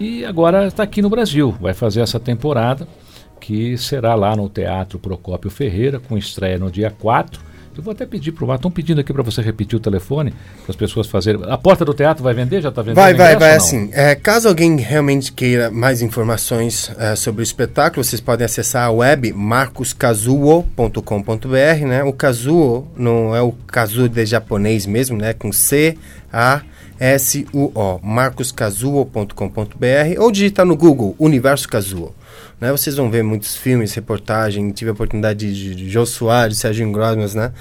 e 0.00 0.24
agora 0.24 0.66
está 0.66 0.82
aqui 0.84 1.02
no 1.02 1.10
Brasil, 1.10 1.54
vai 1.60 1.74
fazer 1.74 2.00
essa 2.00 2.18
temporada 2.18 2.88
que 3.38 3.76
será 3.76 4.14
lá 4.14 4.34
no 4.34 4.48
Teatro 4.48 4.98
Procópio 4.98 5.50
Ferreira, 5.50 6.00
com 6.00 6.16
estreia 6.16 6.58
no 6.58 6.70
dia 6.70 6.90
4 6.90 7.42
Eu 7.78 7.84
vou 7.84 7.92
até 7.92 8.04
pedir 8.04 8.32
para 8.32 8.44
o 8.44 8.52
Estão 8.52 8.72
pedindo 8.72 9.00
aqui 9.00 9.12
para 9.12 9.22
você 9.22 9.40
repetir 9.40 9.76
o 9.76 9.80
telefone, 9.80 10.34
para 10.64 10.70
as 10.70 10.74
pessoas 10.74 11.06
fazerem. 11.06 11.40
A 11.44 11.56
porta 11.56 11.84
do 11.84 11.94
teatro 11.94 12.24
vai 12.24 12.34
vender? 12.34 12.60
Já 12.60 12.70
está 12.70 12.82
vendendo? 12.82 12.96
Vai, 12.96 13.14
vai, 13.14 13.36
vai 13.36 13.54
assim. 13.54 13.88
É, 13.92 14.16
caso 14.16 14.48
alguém 14.48 14.78
realmente 14.78 15.32
queira 15.32 15.70
mais 15.70 16.02
informações 16.02 16.90
é, 16.98 17.14
sobre 17.14 17.40
o 17.40 17.44
espetáculo, 17.44 18.02
vocês 18.02 18.20
podem 18.20 18.44
acessar 18.44 18.84
a 18.84 18.90
web 18.90 19.32
marcoscazuo.com.br, 19.32 21.86
né? 21.86 22.02
O 22.02 22.12
Kazuo 22.12 22.88
não 22.96 23.36
é 23.36 23.40
o 23.40 23.52
Kazuo 23.52 24.08
de 24.08 24.26
japonês 24.26 24.84
mesmo, 24.84 25.16
né? 25.16 25.32
Com 25.32 25.52
C, 25.52 25.96
A, 26.32 26.62
S-U-O, 26.98 28.00
marcoscazuo.com.br 28.02 30.18
ou 30.18 30.32
digitar 30.32 30.66
no 30.66 30.76
Google 30.76 31.14
Universo 31.16 31.68
Kazuo. 31.68 32.12
Né? 32.60 32.70
Vocês 32.72 32.96
vão 32.96 33.10
ver 33.10 33.22
muitos 33.22 33.56
filmes, 33.56 33.94
reportagens, 33.94 34.72
tive 34.74 34.90
a 34.90 34.92
oportunidade 34.92 35.52
de, 35.54 35.74
de 35.74 35.90
Jô 35.90 36.04
Soares, 36.04 36.58
Serginho 36.58 36.92
Grosmas, 36.92 37.34
né? 37.34 37.52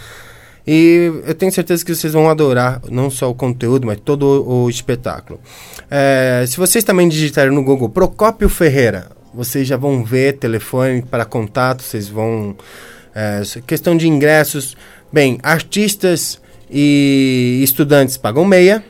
E 0.66 1.12
eu 1.26 1.34
tenho 1.34 1.52
certeza 1.52 1.86
que 1.86 1.96
vocês 1.96 2.12
vão 2.12 2.30
adorar 2.30 2.82
não 2.90 3.10
só 3.10 3.32
o 3.32 3.36
conteúdo, 3.36 3.88
mas 3.88 4.00
todo 4.04 4.24
o, 4.24 4.66
o 4.66 4.70
espetáculo. 4.70 5.40
É, 5.90 6.44
se 6.46 6.58
vocês 6.58 6.84
também 6.84 7.08
digitarem 7.08 7.54
no 7.54 7.64
Google 7.64 7.88
Procópio 7.88 8.50
Ferreira, 8.50 9.08
vocês 9.34 9.66
já 9.66 9.78
vão 9.78 10.04
ver 10.04 10.34
telefone 10.34 11.02
para 11.02 11.24
contato, 11.24 11.84
vocês 11.84 12.10
vão... 12.10 12.56
É, 13.16 13.42
questão 13.66 13.96
de 13.96 14.08
ingressos, 14.08 14.76
bem, 15.12 15.40
artistas 15.42 16.40
e 16.70 17.62
estudantes 17.64 18.18
pagam 18.18 18.44
meia, 18.44 18.84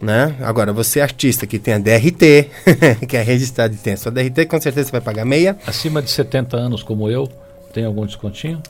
né? 0.00 0.34
Agora, 0.40 0.72
você 0.72 1.00
é 1.00 1.02
artista 1.02 1.46
que 1.46 1.58
tem 1.58 1.74
a 1.74 1.78
DRT, 1.78 2.48
que 3.08 3.16
é 3.16 3.22
registrado 3.22 3.74
e 3.74 3.78
tem 3.78 3.94
a 3.94 3.96
sua 3.96 4.12
DRT, 4.12 4.46
com 4.46 4.60
certeza 4.60 4.86
você 4.86 4.92
vai 4.92 5.00
pagar 5.00 5.24
meia. 5.24 5.56
Acima 5.66 6.00
de 6.00 6.10
70 6.10 6.56
anos, 6.56 6.82
como 6.82 7.10
eu, 7.10 7.28
tem 7.72 7.84
algum 7.84 8.06
descontinho? 8.06 8.62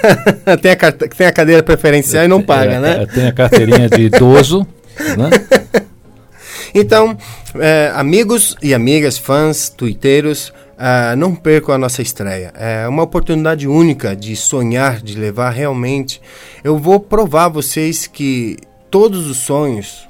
tem, 0.60 0.72
a, 0.72 0.92
tem 0.92 1.26
a 1.26 1.32
cadeira 1.32 1.62
preferencial 1.62 2.24
e 2.24 2.28
não 2.28 2.42
paga, 2.42 2.72
é, 2.72 2.80
né? 2.80 3.06
Tem 3.06 3.26
a 3.26 3.32
carteirinha 3.32 3.88
de 3.88 4.02
idoso, 4.02 4.66
né? 5.16 5.30
Então, 6.74 7.16
é, 7.58 7.90
amigos 7.94 8.54
e 8.62 8.74
amigas, 8.74 9.16
fãs, 9.16 9.70
tuiteiros, 9.70 10.52
uh, 10.76 11.16
não 11.16 11.34
percam 11.34 11.74
a 11.74 11.78
nossa 11.78 12.02
estreia. 12.02 12.52
É 12.54 12.86
uma 12.86 13.02
oportunidade 13.02 13.66
única 13.66 14.14
de 14.14 14.36
sonhar, 14.36 15.00
de 15.00 15.18
levar 15.18 15.50
realmente. 15.50 16.20
Eu 16.62 16.78
vou 16.78 17.00
provar 17.00 17.46
a 17.46 17.48
vocês 17.48 18.06
que 18.06 18.58
todos 18.90 19.26
os 19.28 19.38
sonhos 19.38 20.06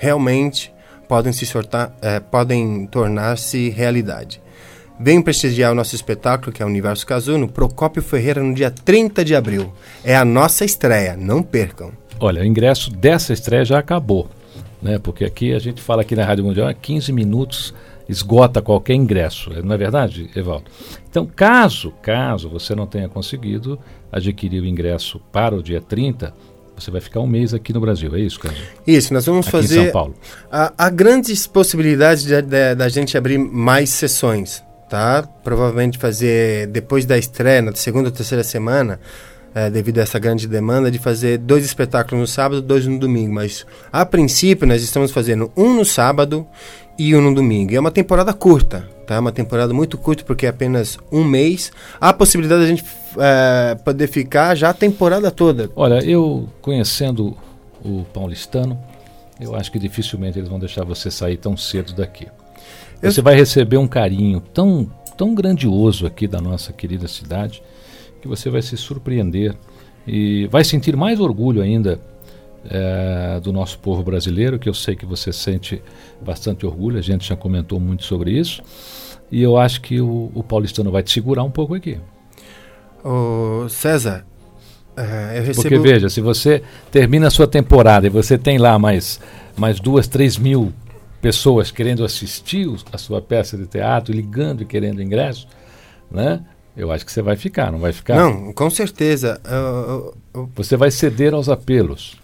realmente 0.00 0.72
podem 1.06 1.32
se 1.32 1.44
sortar, 1.44 1.94
é, 2.00 2.18
podem 2.18 2.86
tornar-se 2.86 3.68
realidade. 3.68 4.40
Venham 4.98 5.22
prestigiar 5.22 5.72
o 5.72 5.74
nosso 5.74 5.94
espetáculo, 5.94 6.52
que 6.52 6.62
é 6.62 6.66
o 6.66 6.68
Universo 6.68 7.06
Casu, 7.06 7.36
no 7.36 7.48
Procópio 7.48 8.02
Ferreira, 8.02 8.42
no 8.42 8.54
dia 8.54 8.70
30 8.70 9.24
de 9.24 9.34
abril. 9.34 9.72
É 10.02 10.16
a 10.16 10.24
nossa 10.24 10.64
estreia, 10.64 11.16
não 11.16 11.42
percam. 11.42 11.92
Olha, 12.18 12.42
o 12.42 12.44
ingresso 12.44 12.90
dessa 12.90 13.32
estreia 13.32 13.64
já 13.64 13.78
acabou, 13.78 14.28
né? 14.82 14.98
Porque 14.98 15.24
aqui 15.24 15.52
a 15.52 15.58
gente 15.58 15.82
fala 15.82 16.02
aqui 16.02 16.16
na 16.16 16.24
Rádio 16.24 16.44
Mundial, 16.44 16.72
15 16.74 17.12
minutos 17.12 17.74
esgota 18.08 18.60
qualquer 18.60 18.94
ingresso, 18.94 19.50
não 19.62 19.74
é 19.74 19.78
verdade, 19.78 20.28
Evaldo? 20.34 20.64
Então, 21.08 21.24
caso, 21.24 21.92
caso 22.02 22.48
você 22.48 22.74
não 22.74 22.86
tenha 22.86 23.08
conseguido 23.08 23.78
adquirir 24.10 24.60
o 24.62 24.66
ingresso 24.66 25.20
para 25.30 25.54
o 25.54 25.62
dia 25.62 25.80
30, 25.80 26.34
você 26.80 26.90
vai 26.90 27.00
ficar 27.00 27.20
um 27.20 27.26
mês 27.26 27.52
aqui 27.52 27.72
no 27.72 27.80
Brasil, 27.80 28.14
é 28.14 28.20
isso, 28.20 28.40
Cândido? 28.40 28.62
Isso, 28.86 29.12
nós 29.12 29.26
vamos 29.26 29.46
aqui 29.46 29.52
fazer. 29.52 29.80
Em 29.80 29.84
São 29.84 29.92
Paulo. 29.92 30.14
Há, 30.50 30.72
há 30.76 30.90
grandes 30.90 31.46
possibilidades 31.46 32.24
da 32.76 32.88
gente 32.88 33.16
abrir 33.16 33.38
mais 33.38 33.90
sessões, 33.90 34.62
tá? 34.88 35.22
Provavelmente 35.44 35.98
fazer 35.98 36.66
depois 36.68 37.04
da 37.04 37.18
estreia, 37.18 37.62
na 37.62 37.74
segunda 37.74 38.08
ou 38.08 38.14
terceira 38.14 38.42
semana, 38.42 38.98
é, 39.54 39.68
devido 39.68 39.98
a 39.98 40.02
essa 40.02 40.18
grande 40.18 40.46
demanda, 40.46 40.90
de 40.90 40.98
fazer 40.98 41.38
dois 41.38 41.64
espetáculos 41.64 42.20
no 42.20 42.26
sábado, 42.26 42.62
dois 42.62 42.86
no 42.86 42.98
domingo. 42.98 43.34
Mas 43.34 43.66
a 43.92 44.06
princípio 44.06 44.66
nós 44.66 44.82
estamos 44.82 45.10
fazendo 45.10 45.50
um 45.56 45.74
no 45.74 45.84
sábado 45.84 46.46
e 46.98 47.14
um 47.14 47.20
no 47.20 47.34
domingo. 47.34 47.72
E 47.72 47.76
é 47.76 47.80
uma 47.80 47.90
temporada 47.90 48.32
curta, 48.32 48.88
tá? 49.10 49.16
É 49.16 49.18
uma 49.18 49.32
temporada 49.32 49.74
muito 49.74 49.98
curta 49.98 50.22
porque 50.22 50.46
é 50.46 50.48
apenas 50.48 50.96
um 51.10 51.24
mês. 51.24 51.72
Há 52.00 52.10
a 52.10 52.12
possibilidade 52.12 52.60
de 52.60 52.66
a 52.66 52.76
gente 52.76 52.84
é, 53.18 53.74
poder 53.74 54.06
ficar 54.06 54.54
já 54.54 54.70
a 54.70 54.74
temporada 54.74 55.32
toda. 55.32 55.68
Olha, 55.74 55.98
eu 56.04 56.48
conhecendo 56.62 57.36
o 57.84 58.04
paulistano, 58.04 58.78
eu 59.40 59.56
acho 59.56 59.72
que 59.72 59.80
dificilmente 59.80 60.38
eles 60.38 60.48
vão 60.48 60.60
deixar 60.60 60.84
você 60.84 61.10
sair 61.10 61.36
tão 61.36 61.56
cedo 61.56 61.92
daqui. 61.92 62.28
Eu... 63.02 63.10
Você 63.10 63.20
vai 63.20 63.34
receber 63.34 63.78
um 63.78 63.88
carinho 63.88 64.38
tão, 64.38 64.88
tão 65.18 65.34
grandioso 65.34 66.06
aqui 66.06 66.28
da 66.28 66.40
nossa 66.40 66.72
querida 66.72 67.08
cidade 67.08 67.60
que 68.22 68.28
você 68.28 68.48
vai 68.48 68.62
se 68.62 68.76
surpreender 68.76 69.56
e 70.06 70.46
vai 70.46 70.62
sentir 70.62 70.94
mais 70.96 71.18
orgulho 71.18 71.62
ainda 71.62 72.00
é, 72.64 73.40
do 73.40 73.52
nosso 73.52 73.78
povo 73.78 74.02
brasileiro, 74.02 74.58
que 74.58 74.68
eu 74.68 74.74
sei 74.74 74.94
que 74.94 75.06
você 75.06 75.32
sente 75.32 75.82
bastante 76.20 76.66
orgulho, 76.66 76.98
a 76.98 77.02
gente 77.02 77.28
já 77.28 77.36
comentou 77.36 77.80
muito 77.80 78.04
sobre 78.04 78.32
isso. 78.32 78.62
E 79.30 79.42
eu 79.42 79.56
acho 79.56 79.80
que 79.80 80.00
o, 80.00 80.30
o 80.34 80.42
paulistano 80.42 80.90
vai 80.90 81.02
te 81.02 81.12
segurar 81.12 81.44
um 81.44 81.50
pouco 81.50 81.74
aqui. 81.74 81.98
Ô, 83.04 83.68
César, 83.68 84.26
uh, 84.96 85.34
eu 85.34 85.42
recebo... 85.42 85.62
Porque 85.62 85.78
veja, 85.78 86.08
se 86.08 86.20
você 86.20 86.62
termina 86.90 87.28
a 87.28 87.30
sua 87.30 87.46
temporada 87.46 88.06
e 88.06 88.10
você 88.10 88.36
tem 88.36 88.58
lá 88.58 88.78
mais, 88.78 89.20
mais 89.56 89.78
duas, 89.78 90.08
três 90.08 90.36
mil 90.36 90.72
pessoas 91.22 91.70
querendo 91.70 92.04
assistir 92.04 92.68
a 92.92 92.98
sua 92.98 93.22
peça 93.22 93.56
de 93.56 93.66
teatro, 93.66 94.12
ligando 94.12 94.62
e 94.62 94.64
querendo 94.64 95.02
ingresso, 95.02 95.46
né? 96.10 96.42
Eu 96.76 96.90
acho 96.90 97.04
que 97.04 97.12
você 97.12 97.20
vai 97.20 97.36
ficar, 97.36 97.70
não 97.70 97.78
vai 97.78 97.92
ficar? 97.92 98.16
Não, 98.16 98.52
com 98.52 98.70
certeza. 98.70 99.40
você 100.54 100.76
vai 100.76 100.90
ceder 100.90 101.34
aos 101.34 101.48
apelos. 101.48 102.16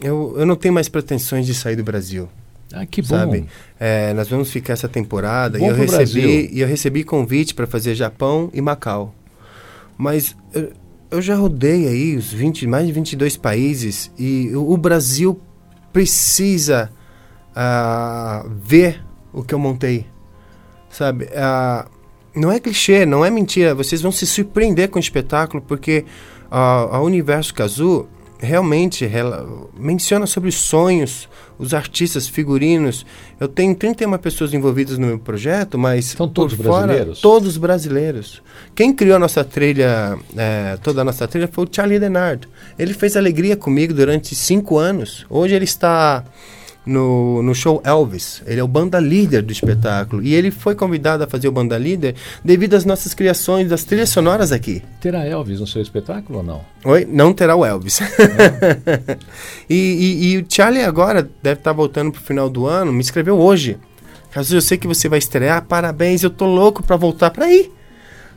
Eu, 0.00 0.34
eu 0.38 0.46
não 0.46 0.56
tenho 0.56 0.72
mais 0.72 0.88
pretensões 0.88 1.46
de 1.46 1.54
sair 1.54 1.76
do 1.76 1.84
Brasil. 1.84 2.28
Ah, 2.72 2.86
que 2.86 3.02
bom. 3.02 3.08
Sabe? 3.08 3.46
É, 3.78 4.12
nós 4.14 4.28
vamos 4.28 4.50
ficar 4.50 4.74
essa 4.74 4.88
temporada 4.88 5.58
bom 5.58 5.66
e 5.66 5.68
eu 5.68 5.74
recebi 5.74 6.48
e 6.52 6.60
eu 6.60 6.68
recebi 6.68 7.02
convite 7.02 7.54
para 7.54 7.66
fazer 7.66 7.94
Japão 7.94 8.48
e 8.54 8.60
Macau. 8.60 9.14
Mas 9.98 10.36
eu, 10.54 10.72
eu, 11.10 11.20
já 11.20 11.34
rodei 11.34 11.88
aí 11.88 12.16
os 12.16 12.32
20, 12.32 12.66
mais 12.66 12.86
de 12.86 12.92
22 12.92 13.36
países 13.36 14.10
e 14.18 14.50
o, 14.54 14.72
o 14.72 14.76
Brasil 14.76 15.38
precisa 15.92 16.90
uh, 17.50 18.48
ver 18.62 19.04
o 19.32 19.42
que 19.42 19.52
eu 19.52 19.58
montei. 19.58 20.06
Sabe? 20.88 21.24
Uh, 21.24 21.90
não 22.34 22.52
é 22.52 22.60
clichê, 22.60 23.04
não 23.04 23.24
é 23.24 23.30
mentira. 23.30 23.74
Vocês 23.74 24.00
vão 24.00 24.12
se 24.12 24.26
surpreender 24.26 24.88
com 24.88 24.98
o 24.98 25.00
espetáculo 25.00 25.60
porque 25.60 26.04
uh, 26.50 26.94
a 26.94 27.00
Universo 27.00 27.52
Kazu 27.52 28.08
realmente 28.40 29.08
menciona 29.78 30.26
sobre 30.26 30.50
sonhos, 30.50 31.28
os 31.58 31.74
artistas, 31.74 32.26
figurinos. 32.26 33.04
Eu 33.38 33.46
tenho 33.46 33.74
31 33.74 34.16
pessoas 34.18 34.54
envolvidas 34.54 34.98
no 34.98 35.06
meu 35.06 35.18
projeto, 35.18 35.78
mas 35.78 36.06
são 36.06 36.28
todos 36.28 36.54
fora, 36.54 36.86
brasileiros. 36.86 37.20
Todos 37.20 37.56
brasileiros. 37.56 38.42
Quem 38.74 38.92
criou 38.92 39.16
a 39.16 39.18
nossa 39.18 39.44
trilha, 39.44 40.18
é, 40.36 40.78
toda 40.82 41.02
a 41.02 41.04
nossa 41.04 41.28
trilha, 41.28 41.48
foi 41.52 41.64
o 41.64 41.68
Charlie 41.70 41.98
Denard. 41.98 42.48
Ele 42.78 42.94
fez 42.94 43.16
alegria 43.16 43.56
comigo 43.56 43.92
durante 43.92 44.34
cinco 44.34 44.78
anos. 44.78 45.26
Hoje 45.28 45.54
ele 45.54 45.64
está 45.64 46.24
no, 46.84 47.42
no 47.42 47.54
show 47.54 47.80
Elvis. 47.84 48.42
Ele 48.46 48.60
é 48.60 48.64
o 48.64 48.68
banda 48.68 48.98
líder 48.98 49.42
do 49.42 49.52
espetáculo. 49.52 50.22
E 50.22 50.34
ele 50.34 50.50
foi 50.50 50.74
convidado 50.74 51.24
a 51.24 51.26
fazer 51.26 51.48
o 51.48 51.52
banda 51.52 51.76
líder 51.76 52.14
devido 52.44 52.74
às 52.74 52.84
nossas 52.84 53.14
criações 53.14 53.68
das 53.68 53.84
trilhas 53.84 54.10
sonoras 54.10 54.52
aqui. 54.52 54.82
Terá 55.00 55.26
Elvis 55.26 55.60
no 55.60 55.66
seu 55.66 55.82
espetáculo 55.82 56.38
ou 56.38 56.44
não? 56.44 56.64
Oi? 56.84 57.06
Não 57.10 57.32
terá 57.32 57.54
o 57.54 57.64
Elvis. 57.64 58.00
e, 59.68 59.74
e, 59.74 60.32
e, 60.32 60.38
o 60.38 60.46
Charlie 60.48 60.82
agora 60.82 61.28
deve 61.42 61.60
estar 61.60 61.72
voltando 61.72 62.12
pro 62.12 62.20
final 62.20 62.48
do 62.48 62.66
ano. 62.66 62.92
Me 62.92 63.00
escreveu 63.00 63.38
hoje. 63.38 63.78
Caso 64.30 64.56
eu 64.56 64.60
sei 64.60 64.78
que 64.78 64.86
você 64.86 65.08
vai 65.08 65.18
estrear, 65.18 65.64
parabéns, 65.64 66.22
eu 66.22 66.30
tô 66.30 66.46
louco 66.46 66.84
para 66.84 66.96
voltar 66.96 67.30
para 67.30 67.46
aí. 67.46 67.70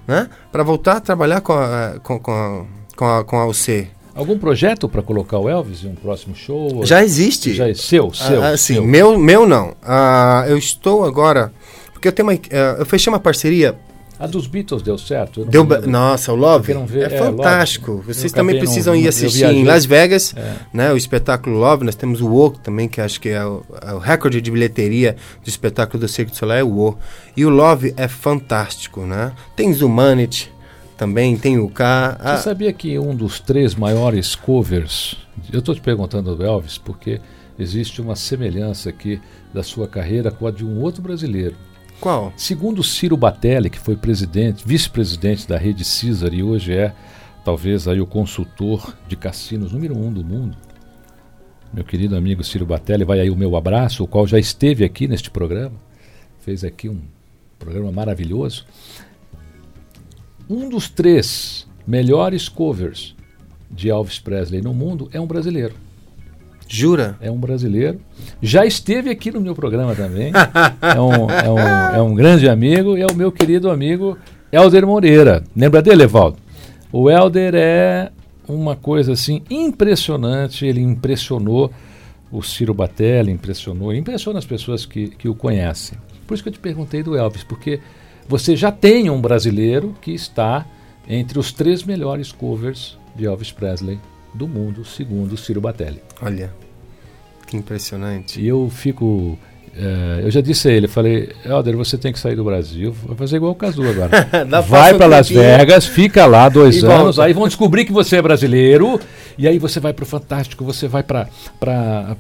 Né? 0.07 0.27
Para 0.51 0.63
voltar 0.63 0.97
a 0.97 0.99
trabalhar 0.99 1.41
com 1.41 1.53
a, 1.53 1.99
com, 2.01 2.19
com 2.19 2.31
a, 2.31 2.65
com 2.95 3.05
a, 3.05 3.23
com 3.23 3.39
a 3.39 3.45
UC. 3.45 3.87
Algum 4.15 4.37
projeto 4.37 4.87
para 4.87 5.01
colocar 5.01 5.39
o 5.39 5.49
Elvis 5.49 5.83
em 5.83 5.87
um 5.87 5.95
próximo 5.95 6.35
show? 6.35 6.85
Já 6.85 7.03
existe. 7.03 7.53
Já 7.53 7.67
é 7.67 7.73
seu, 7.73 8.13
seu. 8.13 8.43
Ah, 8.43 8.55
sim, 8.55 8.79
meu, 8.79 9.17
meu 9.17 9.47
não. 9.47 9.75
Ah, 9.81 10.45
eu 10.47 10.57
estou 10.57 11.03
agora 11.03 11.51
porque 12.03 12.09
eu 12.09 12.11
tenho 12.11 12.27
uma, 12.27 12.35
uh, 12.35 12.79
eu 12.79 12.85
fechei 12.85 13.11
uma 13.11 13.19
parceria. 13.19 13.77
A 14.19 14.27
dos 14.27 14.45
Beatles 14.45 14.81
deu 14.81 14.97
certo? 14.97 15.45
Deu, 15.45 15.65
nossa, 15.87 16.33
o 16.33 16.35
Love 16.35 16.73
é, 16.73 17.03
é, 17.03 17.09
fantástico. 17.09 17.93
Love. 17.93 18.13
Vocês 18.13 18.31
também 18.31 18.59
precisam 18.59 18.95
ir 18.95 19.07
assistir 19.07 19.45
em 19.45 19.63
Las 19.63 19.85
Vegas, 19.85 20.33
é. 20.35 20.55
né? 20.73 20.91
O 20.91 20.97
espetáculo 20.97 21.57
Love. 21.57 21.85
Nós 21.85 21.95
temos 21.95 22.21
o 22.21 22.27
Wo 22.27 22.51
também, 22.51 22.89
que 22.89 22.99
acho 23.01 23.19
que 23.19 23.29
é 23.29 23.43
o, 23.45 23.63
é 23.81 23.93
o 23.93 23.99
recorde 23.99 24.41
de 24.41 24.51
bilheteria 24.51 25.15
do 25.43 25.49
espetáculo 25.49 25.99
do 25.99 26.07
Cirque 26.07 26.31
du 26.31 26.37
Soleil, 26.37 26.59
é 26.59 26.63
o 26.63 26.69
Wo. 26.69 26.97
E 27.35 27.45
o 27.45 27.49
Love 27.49 27.93
é 27.95 28.07
fantástico, 28.07 29.01
né? 29.01 29.31
Tem 29.55 29.73
Zumanity, 29.73 30.51
também, 30.97 31.37
tem 31.37 31.57
o 31.57 31.69
K. 31.69 32.17
A... 32.19 32.37
Você 32.37 32.43
sabia 32.43 32.71
que 32.71 32.97
um 32.97 33.15
dos 33.15 33.39
três 33.39 33.75
maiores 33.75 34.35
covers, 34.35 35.15
eu 35.51 35.59
estou 35.59 35.75
te 35.75 35.81
perguntando 35.81 36.35
do 36.35 36.43
Elvis, 36.43 36.77
porque 36.77 37.19
existe 37.57 38.01
uma 38.01 38.15
semelhança 38.15 38.89
aqui 38.89 39.21
da 39.53 39.63
sua 39.63 39.87
carreira 39.87 40.31
com 40.31 40.47
a 40.47 40.51
de 40.51 40.65
um 40.65 40.81
outro 40.81 41.01
brasileiro. 41.01 41.55
Qual? 41.99 42.33
Segundo 42.35 42.83
Ciro 42.83 43.15
Batelli, 43.15 43.69
que 43.69 43.79
foi 43.79 43.95
presidente, 43.95 44.63
vice-presidente 44.65 45.47
da 45.47 45.57
rede 45.57 45.83
Caesar 45.83 46.33
e 46.33 46.43
hoje 46.43 46.73
é 46.73 46.93
talvez 47.45 47.87
aí 47.87 48.01
o 48.01 48.07
consultor 48.07 48.95
de 49.07 49.15
cassinos 49.15 49.71
número 49.71 49.97
um 49.97 50.11
do 50.11 50.23
mundo, 50.23 50.57
meu 51.73 51.83
querido 51.83 52.15
amigo 52.15 52.43
Ciro 52.43 52.65
Batelli, 52.65 53.03
vai 53.03 53.19
aí 53.19 53.29
o 53.31 53.35
meu 53.35 53.55
abraço, 53.55 54.03
o 54.03 54.07
qual 54.07 54.27
já 54.27 54.37
esteve 54.37 54.85
aqui 54.85 55.07
neste 55.07 55.31
programa, 55.31 55.73
fez 56.39 56.63
aqui 56.63 56.87
um 56.87 57.01
programa 57.57 57.91
maravilhoso. 57.91 58.65
Um 60.49 60.69
dos 60.69 60.89
três 60.89 61.67
melhores 61.85 62.49
covers 62.49 63.15
de 63.69 63.89
Elvis 63.89 64.19
Presley 64.19 64.61
no 64.61 64.73
mundo 64.73 65.09
é 65.11 65.19
um 65.19 65.25
brasileiro. 65.25 65.73
Jura? 66.67 67.17
É 67.21 67.29
um 67.29 67.37
brasileiro. 67.37 67.99
Já 68.41 68.65
esteve 68.65 69.09
aqui 69.09 69.31
no 69.31 69.41
meu 69.41 69.55
programa 69.55 69.95
também. 69.95 70.31
é, 70.81 70.99
um, 70.99 71.29
é, 71.29 71.49
um, 71.49 71.95
é 71.97 72.01
um 72.01 72.15
grande 72.15 72.49
amigo 72.49 72.97
e 72.97 73.01
é 73.01 73.05
o 73.05 73.15
meu 73.15 73.31
querido 73.31 73.69
amigo 73.69 74.17
Helder 74.51 74.85
Moreira. 74.85 75.43
Lembra 75.55 75.81
dele, 75.81 76.03
Evaldo? 76.03 76.37
O 76.91 77.09
Helder 77.09 77.53
é 77.55 78.11
uma 78.47 78.75
coisa 78.75 79.13
assim 79.13 79.41
impressionante. 79.49 80.65
Ele 80.65 80.81
impressionou 80.81 81.71
o 82.31 82.41
Ciro 82.41 82.73
Batelli, 82.73 83.31
impressionou, 83.31 83.93
impressiona 83.93 84.39
as 84.39 84.45
pessoas 84.45 84.85
que, 84.85 85.09
que 85.09 85.29
o 85.29 85.35
conhecem. 85.35 85.97
Por 86.25 86.33
isso 86.33 86.41
que 86.41 86.49
eu 86.49 86.53
te 86.53 86.59
perguntei 86.59 87.03
do 87.03 87.15
Elvis, 87.15 87.43
porque 87.43 87.79
você 88.27 88.55
já 88.55 88.71
tem 88.71 89.09
um 89.09 89.19
brasileiro 89.19 89.95
que 90.01 90.11
está 90.11 90.65
entre 91.07 91.37
os 91.39 91.51
três 91.51 91.83
melhores 91.83 92.31
covers 92.31 92.97
de 93.15 93.25
Elvis 93.25 93.51
Presley 93.51 93.99
do 94.33 94.47
mundo, 94.47 94.83
segundo 94.83 95.37
Ciro 95.37 95.61
Batelli. 95.61 96.01
Olha, 96.21 96.51
que 97.45 97.57
impressionante. 97.57 98.41
E 98.41 98.47
eu 98.47 98.69
fico. 98.69 99.37
Uh, 99.75 100.21
eu 100.21 100.29
já 100.29 100.39
disse 100.39 100.67
a 100.67 100.71
ele, 100.71 100.87
falei, 100.87 101.31
Helder, 101.43 101.75
você 101.75 101.97
tem 101.97 102.13
que 102.13 102.19
sair 102.19 102.35
do 102.35 102.43
Brasil, 102.43 102.95
vai 103.05 103.17
fazer 103.17 103.37
igual 103.37 103.53
o 103.53 103.55
Casu 103.55 103.81
agora. 103.81 104.27
vai 104.61 104.93
para 104.93 105.07
Las 105.07 105.29
Vegas, 105.29 105.87
fica 105.87 106.27
lá 106.27 106.47
dois 106.47 106.83
anos, 106.83 107.15
volta. 107.15 107.23
aí 107.23 107.33
vão 107.33 107.47
descobrir 107.47 107.83
que 107.83 107.91
você 107.91 108.17
é 108.17 108.21
brasileiro, 108.21 108.99
e 109.35 109.47
aí 109.47 109.57
você 109.57 109.79
vai 109.79 109.91
para 109.91 110.03
o 110.03 110.05
Fantástico, 110.05 110.63
você 110.63 110.87
vai 110.87 111.01
para 111.01 111.27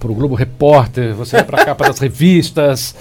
o 0.03 0.13
Globo 0.15 0.33
Repórter, 0.33 1.13
você 1.13 1.35
vai 1.35 1.45
para 1.45 1.61
a 1.61 1.65
capa 1.65 1.85
das 1.85 1.99
revistas, 1.99 2.95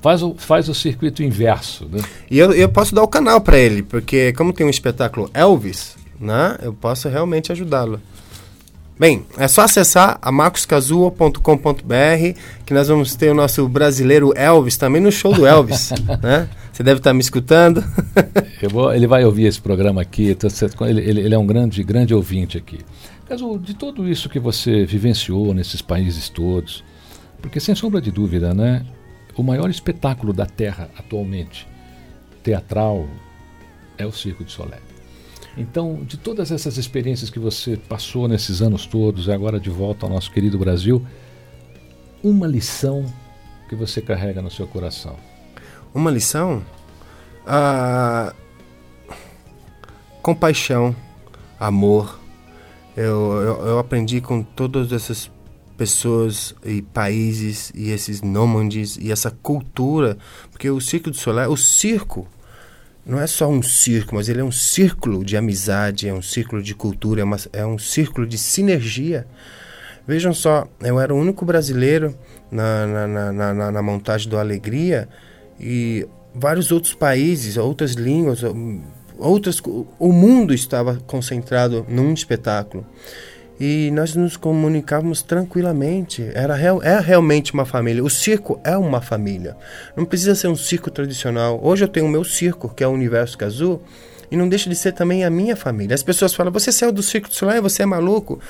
faz 0.00 0.22
o, 0.22 0.34
faz 0.36 0.68
o 0.68 0.74
circuito 0.74 1.22
inverso. 1.22 1.88
Né? 1.90 2.00
E 2.30 2.38
eu, 2.38 2.52
eu 2.52 2.68
posso 2.68 2.94
dar 2.94 3.02
o 3.02 3.08
canal 3.08 3.40
para 3.40 3.58
ele, 3.58 3.82
porque 3.82 4.32
como 4.32 4.52
tem 4.52 4.66
um 4.66 4.70
espetáculo 4.70 5.30
Elvis, 5.32 5.96
né, 6.18 6.56
eu 6.62 6.72
posso 6.72 7.08
realmente 7.08 7.52
ajudá-lo. 7.52 8.00
Bem, 8.98 9.24
é 9.38 9.48
só 9.48 9.62
acessar 9.62 10.18
a 10.20 10.30
marcoscazua.com.br 10.30 12.38
que 12.66 12.74
nós 12.74 12.88
vamos 12.88 13.14
ter 13.14 13.30
o 13.30 13.34
nosso 13.34 13.66
brasileiro 13.66 14.30
Elvis 14.36 14.76
também 14.76 15.00
no 15.00 15.10
show 15.10 15.32
do 15.32 15.46
Elvis, 15.46 15.90
né? 16.22 16.50
Você 16.70 16.82
deve 16.82 17.00
estar 17.00 17.14
me 17.14 17.20
escutando. 17.20 17.82
vou, 18.70 18.92
ele 18.92 19.06
vai 19.06 19.24
ouvir 19.24 19.46
esse 19.46 19.58
programa 19.58 20.02
aqui, 20.02 20.36
ele, 20.82 21.00
ele, 21.00 21.20
ele, 21.22 21.34
é 21.34 21.38
um 21.38 21.46
grande, 21.46 21.82
grande 21.82 22.14
ouvinte 22.14 22.58
aqui. 22.58 22.80
Caso 23.26 23.58
de 23.58 23.72
tudo 23.72 24.06
isso 24.06 24.28
que 24.28 24.38
você 24.38 24.84
vivenciou 24.84 25.54
nesses 25.54 25.80
países 25.80 26.28
todos, 26.28 26.84
porque 27.40 27.58
sem 27.58 27.74
sombra 27.74 28.02
de 28.02 28.10
dúvida, 28.10 28.52
né, 28.52 28.84
o 29.40 29.42
maior 29.42 29.70
espetáculo 29.70 30.32
da 30.32 30.44
Terra 30.44 30.90
atualmente, 30.98 31.66
teatral, 32.42 33.08
é 33.96 34.04
o 34.04 34.12
Circo 34.12 34.44
de 34.44 34.52
Solé. 34.52 34.78
Então, 35.56 36.04
de 36.04 36.16
todas 36.16 36.52
essas 36.52 36.76
experiências 36.76 37.30
que 37.30 37.38
você 37.38 37.76
passou 37.76 38.28
nesses 38.28 38.60
anos 38.60 38.86
todos 38.86 39.26
e 39.26 39.32
agora 39.32 39.58
de 39.58 39.70
volta 39.70 40.06
ao 40.06 40.12
nosso 40.12 40.30
querido 40.30 40.58
Brasil, 40.58 41.04
uma 42.22 42.46
lição 42.46 43.04
que 43.68 43.74
você 43.74 44.02
carrega 44.02 44.42
no 44.42 44.50
seu 44.50 44.66
coração? 44.66 45.16
Uma 45.94 46.10
lição? 46.10 46.62
Ah, 47.46 48.34
compaixão, 50.22 50.94
amor. 51.58 52.20
Eu, 52.94 53.32
eu, 53.42 53.66
eu, 53.66 53.78
aprendi 53.78 54.20
com 54.20 54.42
todas 54.42 54.92
essas 54.92 55.30
pessoas 55.80 56.54
e 56.62 56.82
países 56.82 57.72
e 57.74 57.88
esses 57.88 58.20
nômades 58.20 58.98
e 59.00 59.10
essa 59.10 59.30
cultura, 59.30 60.18
porque 60.50 60.68
o 60.68 60.78
Circo 60.78 61.10
do 61.10 61.16
Solar, 61.16 61.48
o 61.48 61.56
circo 61.56 62.28
não 63.06 63.18
é 63.18 63.26
só 63.26 63.48
um 63.48 63.62
circo, 63.62 64.14
mas 64.14 64.28
ele 64.28 64.42
é 64.42 64.44
um 64.44 64.52
círculo 64.52 65.24
de 65.24 65.38
amizade, 65.38 66.06
é 66.06 66.12
um 66.12 66.20
círculo 66.20 66.62
de 66.62 66.74
cultura, 66.74 67.22
é, 67.22 67.24
uma, 67.24 67.38
é 67.54 67.64
um 67.64 67.78
círculo 67.78 68.26
de 68.26 68.36
sinergia. 68.36 69.26
Vejam 70.06 70.34
só, 70.34 70.68
eu 70.82 71.00
era 71.00 71.14
o 71.14 71.18
único 71.18 71.46
brasileiro 71.46 72.14
na, 72.52 72.86
na, 72.86 73.32
na, 73.32 73.54
na, 73.54 73.72
na 73.72 73.82
montagem 73.82 74.28
do 74.28 74.36
Alegria 74.36 75.08
e 75.58 76.06
vários 76.34 76.70
outros 76.70 76.92
países, 76.92 77.56
outras 77.56 77.92
línguas, 77.92 78.42
outras, 79.18 79.62
o 79.98 80.12
mundo 80.12 80.52
estava 80.52 80.96
concentrado 81.06 81.86
num 81.88 82.12
espetáculo 82.12 82.84
e 83.60 83.90
nós 83.90 84.14
nos 84.14 84.38
comunicávamos 84.38 85.20
tranquilamente. 85.20 86.26
Era 86.32 86.54
real, 86.54 86.82
é 86.82 86.98
realmente 86.98 87.52
uma 87.52 87.66
família. 87.66 88.02
O 88.02 88.08
circo 88.08 88.58
é 88.64 88.74
uma 88.74 89.02
família. 89.02 89.54
Não 89.94 90.06
precisa 90.06 90.34
ser 90.34 90.48
um 90.48 90.56
circo 90.56 90.90
tradicional. 90.90 91.60
Hoje 91.62 91.84
eu 91.84 91.88
tenho 91.88 92.06
o 92.06 92.08
meu 92.08 92.24
circo, 92.24 92.72
que 92.74 92.82
é 92.82 92.86
o 92.88 92.90
Universo 92.90 93.36
Cazu, 93.36 93.82
e 94.30 94.36
não 94.36 94.48
deixa 94.48 94.70
de 94.70 94.74
ser 94.74 94.92
também 94.92 95.24
a 95.26 95.30
minha 95.30 95.54
família. 95.54 95.94
As 95.94 96.02
pessoas 96.02 96.32
falam: 96.32 96.50
você 96.50 96.72
saiu 96.72 96.90
do 96.90 97.02
circo 97.02 97.28
de 97.28 97.34
Soleil, 97.34 97.62
você 97.62 97.82
é 97.82 97.86
maluco. 97.86 98.40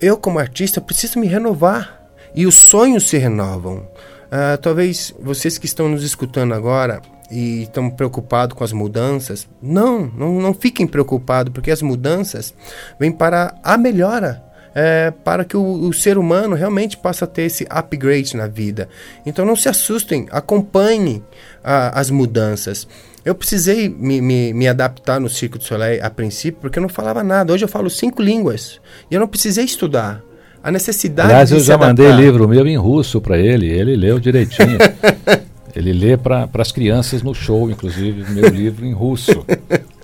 Eu, 0.00 0.16
como 0.16 0.38
artista, 0.38 0.80
preciso 0.80 1.18
me 1.18 1.26
renovar. 1.26 2.00
E 2.34 2.46
os 2.46 2.54
sonhos 2.54 3.08
se 3.08 3.18
renovam. 3.18 3.78
Uh, 3.78 4.56
talvez 4.62 5.12
vocês 5.20 5.58
que 5.58 5.66
estão 5.66 5.88
nos 5.88 6.02
escutando 6.02 6.54
agora 6.54 7.02
e 7.30 7.62
estão 7.62 7.90
preocupados 7.90 8.56
com 8.56 8.64
as 8.64 8.72
mudanças. 8.72 9.48
Não, 9.60 10.10
não, 10.16 10.40
não 10.40 10.54
fiquem 10.54 10.86
preocupados, 10.86 11.52
porque 11.52 11.70
as 11.70 11.82
mudanças 11.82 12.54
vêm 12.98 13.12
para 13.12 13.54
a 13.62 13.76
melhora. 13.76 14.42
É, 14.74 15.10
para 15.10 15.44
que 15.44 15.54
o, 15.54 15.62
o, 15.62 15.92
ser 15.92 16.16
humano 16.16 16.56
realmente 16.56 16.96
possa 16.96 17.26
ter 17.26 17.42
esse 17.42 17.66
upgrade 17.68 18.34
na 18.34 18.46
vida. 18.46 18.88
Então 19.26 19.44
não 19.44 19.54
se 19.54 19.68
assustem, 19.68 20.26
acompanhem 20.30 21.22
a, 21.62 22.00
as 22.00 22.08
mudanças. 22.08 22.88
Eu 23.22 23.34
precisei 23.34 23.90
me, 23.90 24.22
me, 24.22 24.54
me, 24.54 24.66
adaptar 24.66 25.20
no 25.20 25.28
Circo 25.28 25.58
do 25.58 25.64
Soleil 25.64 26.02
a 26.02 26.08
princípio, 26.08 26.58
porque 26.58 26.78
eu 26.78 26.80
não 26.80 26.88
falava 26.88 27.22
nada. 27.22 27.52
Hoje 27.52 27.66
eu 27.66 27.68
falo 27.68 27.90
cinco 27.90 28.22
línguas 28.22 28.80
e 29.10 29.14
eu 29.14 29.20
não 29.20 29.28
precisei 29.28 29.66
estudar. 29.66 30.22
A 30.62 30.70
necessidade 30.70 31.28
Aliás, 31.28 31.52
eu 31.52 31.60
já 31.60 31.76
mandei 31.76 32.10
livro 32.12 32.48
meu 32.48 32.66
em 32.66 32.76
russo 32.76 33.20
para 33.20 33.36
ele, 33.36 33.68
ele 33.68 33.94
leu 33.94 34.18
direitinho. 34.18 34.78
Ele 35.74 35.92
lê 35.92 36.16
para 36.16 36.48
as 36.54 36.72
crianças 36.72 37.22
no 37.22 37.34
show, 37.34 37.70
inclusive, 37.70 38.30
meu 38.32 38.48
livro 38.48 38.84
em 38.84 38.92
russo. 38.92 39.44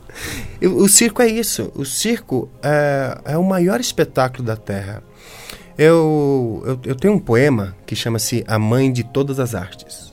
o 0.62 0.88
circo 0.88 1.22
é 1.22 1.28
isso. 1.28 1.70
O 1.74 1.84
circo 1.84 2.48
é, 2.62 3.18
é 3.24 3.38
o 3.38 3.44
maior 3.44 3.80
espetáculo 3.80 4.44
da 4.44 4.56
Terra. 4.56 5.02
Eu, 5.76 6.62
eu, 6.66 6.80
eu 6.84 6.94
tenho 6.96 7.14
um 7.14 7.18
poema 7.18 7.76
que 7.86 7.94
chama-se 7.94 8.44
A 8.48 8.58
Mãe 8.58 8.90
de 8.90 9.04
Todas 9.04 9.38
as 9.38 9.54
Artes. 9.54 10.08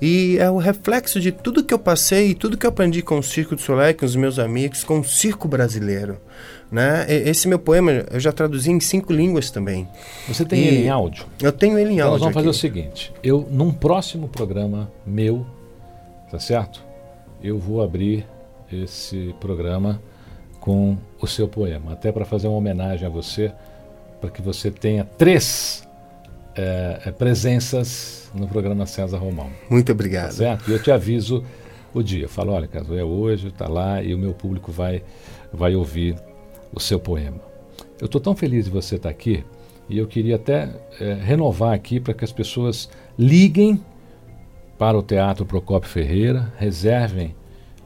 E 0.00 0.38
é 0.38 0.50
o 0.50 0.58
reflexo 0.58 1.20
de 1.20 1.30
tudo 1.30 1.62
que 1.62 1.72
eu 1.72 1.78
passei 1.78 2.30
e 2.30 2.34
tudo 2.34 2.56
que 2.56 2.66
eu 2.66 2.70
aprendi 2.70 3.00
com 3.00 3.18
o 3.18 3.22
Circo 3.22 3.54
do 3.54 3.60
Soleil, 3.60 3.94
com 3.94 4.04
os 4.04 4.16
meus 4.16 4.38
amigos, 4.38 4.84
com 4.84 5.00
o 5.00 5.04
circo 5.04 5.48
brasileiro. 5.48 6.20
Né? 6.74 7.06
Esse 7.08 7.46
meu 7.46 7.60
poema 7.60 7.92
eu 8.10 8.18
já 8.18 8.32
traduzi 8.32 8.68
em 8.68 8.80
cinco 8.80 9.12
línguas 9.12 9.48
também. 9.48 9.86
Você 10.26 10.44
tem 10.44 10.58
e 10.58 10.66
ele 10.66 10.86
em 10.86 10.88
áudio? 10.88 11.24
Eu 11.40 11.52
tenho 11.52 11.78
ele 11.78 11.90
em 11.90 11.94
então 11.94 12.08
áudio. 12.08 12.24
Nós 12.26 12.34
vamos 12.34 12.34
fazer 12.34 12.48
aqui. 12.48 12.56
o 12.56 12.60
seguinte: 12.60 13.12
eu, 13.22 13.46
num 13.48 13.70
próximo 13.70 14.26
programa 14.26 14.90
meu, 15.06 15.46
tá 16.28 16.40
certo? 16.40 16.82
Eu 17.40 17.60
vou 17.60 17.80
abrir 17.80 18.26
esse 18.72 19.32
programa 19.38 20.02
com 20.58 20.98
o 21.20 21.28
seu 21.28 21.46
poema, 21.46 21.92
até 21.92 22.10
para 22.10 22.24
fazer 22.24 22.48
uma 22.48 22.56
homenagem 22.56 23.06
a 23.06 23.10
você, 23.10 23.52
para 24.20 24.28
que 24.28 24.42
você 24.42 24.68
tenha 24.68 25.04
três 25.04 25.86
é, 26.56 27.12
presenças 27.16 28.32
no 28.34 28.48
programa 28.48 28.84
César 28.84 29.18
Romão. 29.18 29.48
Muito 29.70 29.92
obrigado. 29.92 30.30
Tá 30.30 30.32
certo? 30.32 30.68
E 30.68 30.72
eu 30.72 30.82
te 30.82 30.90
aviso 30.90 31.44
o 31.94 32.02
dia. 32.02 32.28
Falo, 32.28 32.50
olha, 32.50 32.66
caso 32.66 32.96
é 32.96 33.04
hoje, 33.04 33.46
está 33.46 33.68
lá 33.68 34.02
e 34.02 34.12
o 34.12 34.18
meu 34.18 34.34
público 34.34 34.72
vai, 34.72 35.04
vai 35.52 35.76
ouvir 35.76 36.16
o 36.74 36.80
seu 36.80 36.98
poema. 36.98 37.40
Eu 38.00 38.06
estou 38.06 38.20
tão 38.20 38.34
feliz 38.34 38.64
de 38.64 38.70
você 38.70 38.96
estar 38.96 39.08
tá 39.08 39.14
aqui 39.14 39.44
e 39.88 39.98
eu 39.98 40.06
queria 40.06 40.36
até 40.36 40.74
é, 41.00 41.14
renovar 41.14 41.74
aqui 41.74 42.00
para 42.00 42.14
que 42.14 42.24
as 42.24 42.32
pessoas 42.32 42.88
liguem 43.18 43.80
para 44.78 44.98
o 44.98 45.02
Teatro 45.02 45.46
Procopio 45.46 45.88
Ferreira, 45.88 46.52
reservem 46.58 47.34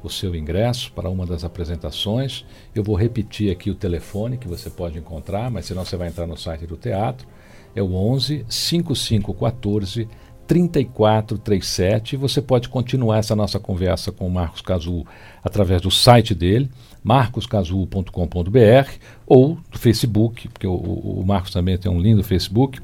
o 0.02 0.08
seu 0.08 0.34
ingresso 0.34 0.92
para 0.92 1.10
uma 1.10 1.26
das 1.26 1.44
apresentações. 1.44 2.44
Eu 2.74 2.82
vou 2.82 2.96
repetir 2.96 3.50
aqui 3.50 3.70
o 3.70 3.74
telefone 3.74 4.38
que 4.38 4.48
você 4.48 4.70
pode 4.70 4.98
encontrar, 4.98 5.50
mas 5.50 5.66
senão 5.66 5.84
você 5.84 5.96
vai 5.96 6.08
entrar 6.08 6.26
no 6.26 6.36
site 6.36 6.66
do 6.66 6.76
teatro. 6.76 7.26
É 7.74 7.82
o 7.82 7.94
11 7.94 8.46
5514 8.48 10.08
3437. 10.48 12.16
Você 12.16 12.40
pode 12.40 12.70
continuar 12.70 13.18
essa 13.18 13.36
nossa 13.36 13.60
conversa 13.60 14.10
com 14.10 14.26
o 14.26 14.30
Marcos 14.30 14.62
Cazu 14.62 15.04
através 15.44 15.82
do 15.82 15.90
site 15.90 16.34
dele, 16.34 16.70
marcoscazu.com.br 17.04 18.90
ou 19.26 19.58
do 19.70 19.78
Facebook, 19.78 20.48
porque 20.48 20.66
o, 20.66 20.72
o, 20.72 21.22
Marcos 21.24 21.52
também 21.52 21.76
tem 21.76 21.92
um 21.92 22.00
lindo 22.00 22.24
Facebook. 22.24 22.80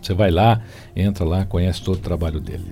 Você 0.00 0.14
vai 0.14 0.30
lá, 0.30 0.62
entra 0.96 1.24
lá, 1.24 1.44
conhece 1.44 1.82
todo 1.82 1.96
o 1.96 2.00
trabalho 2.00 2.40
dele. 2.40 2.64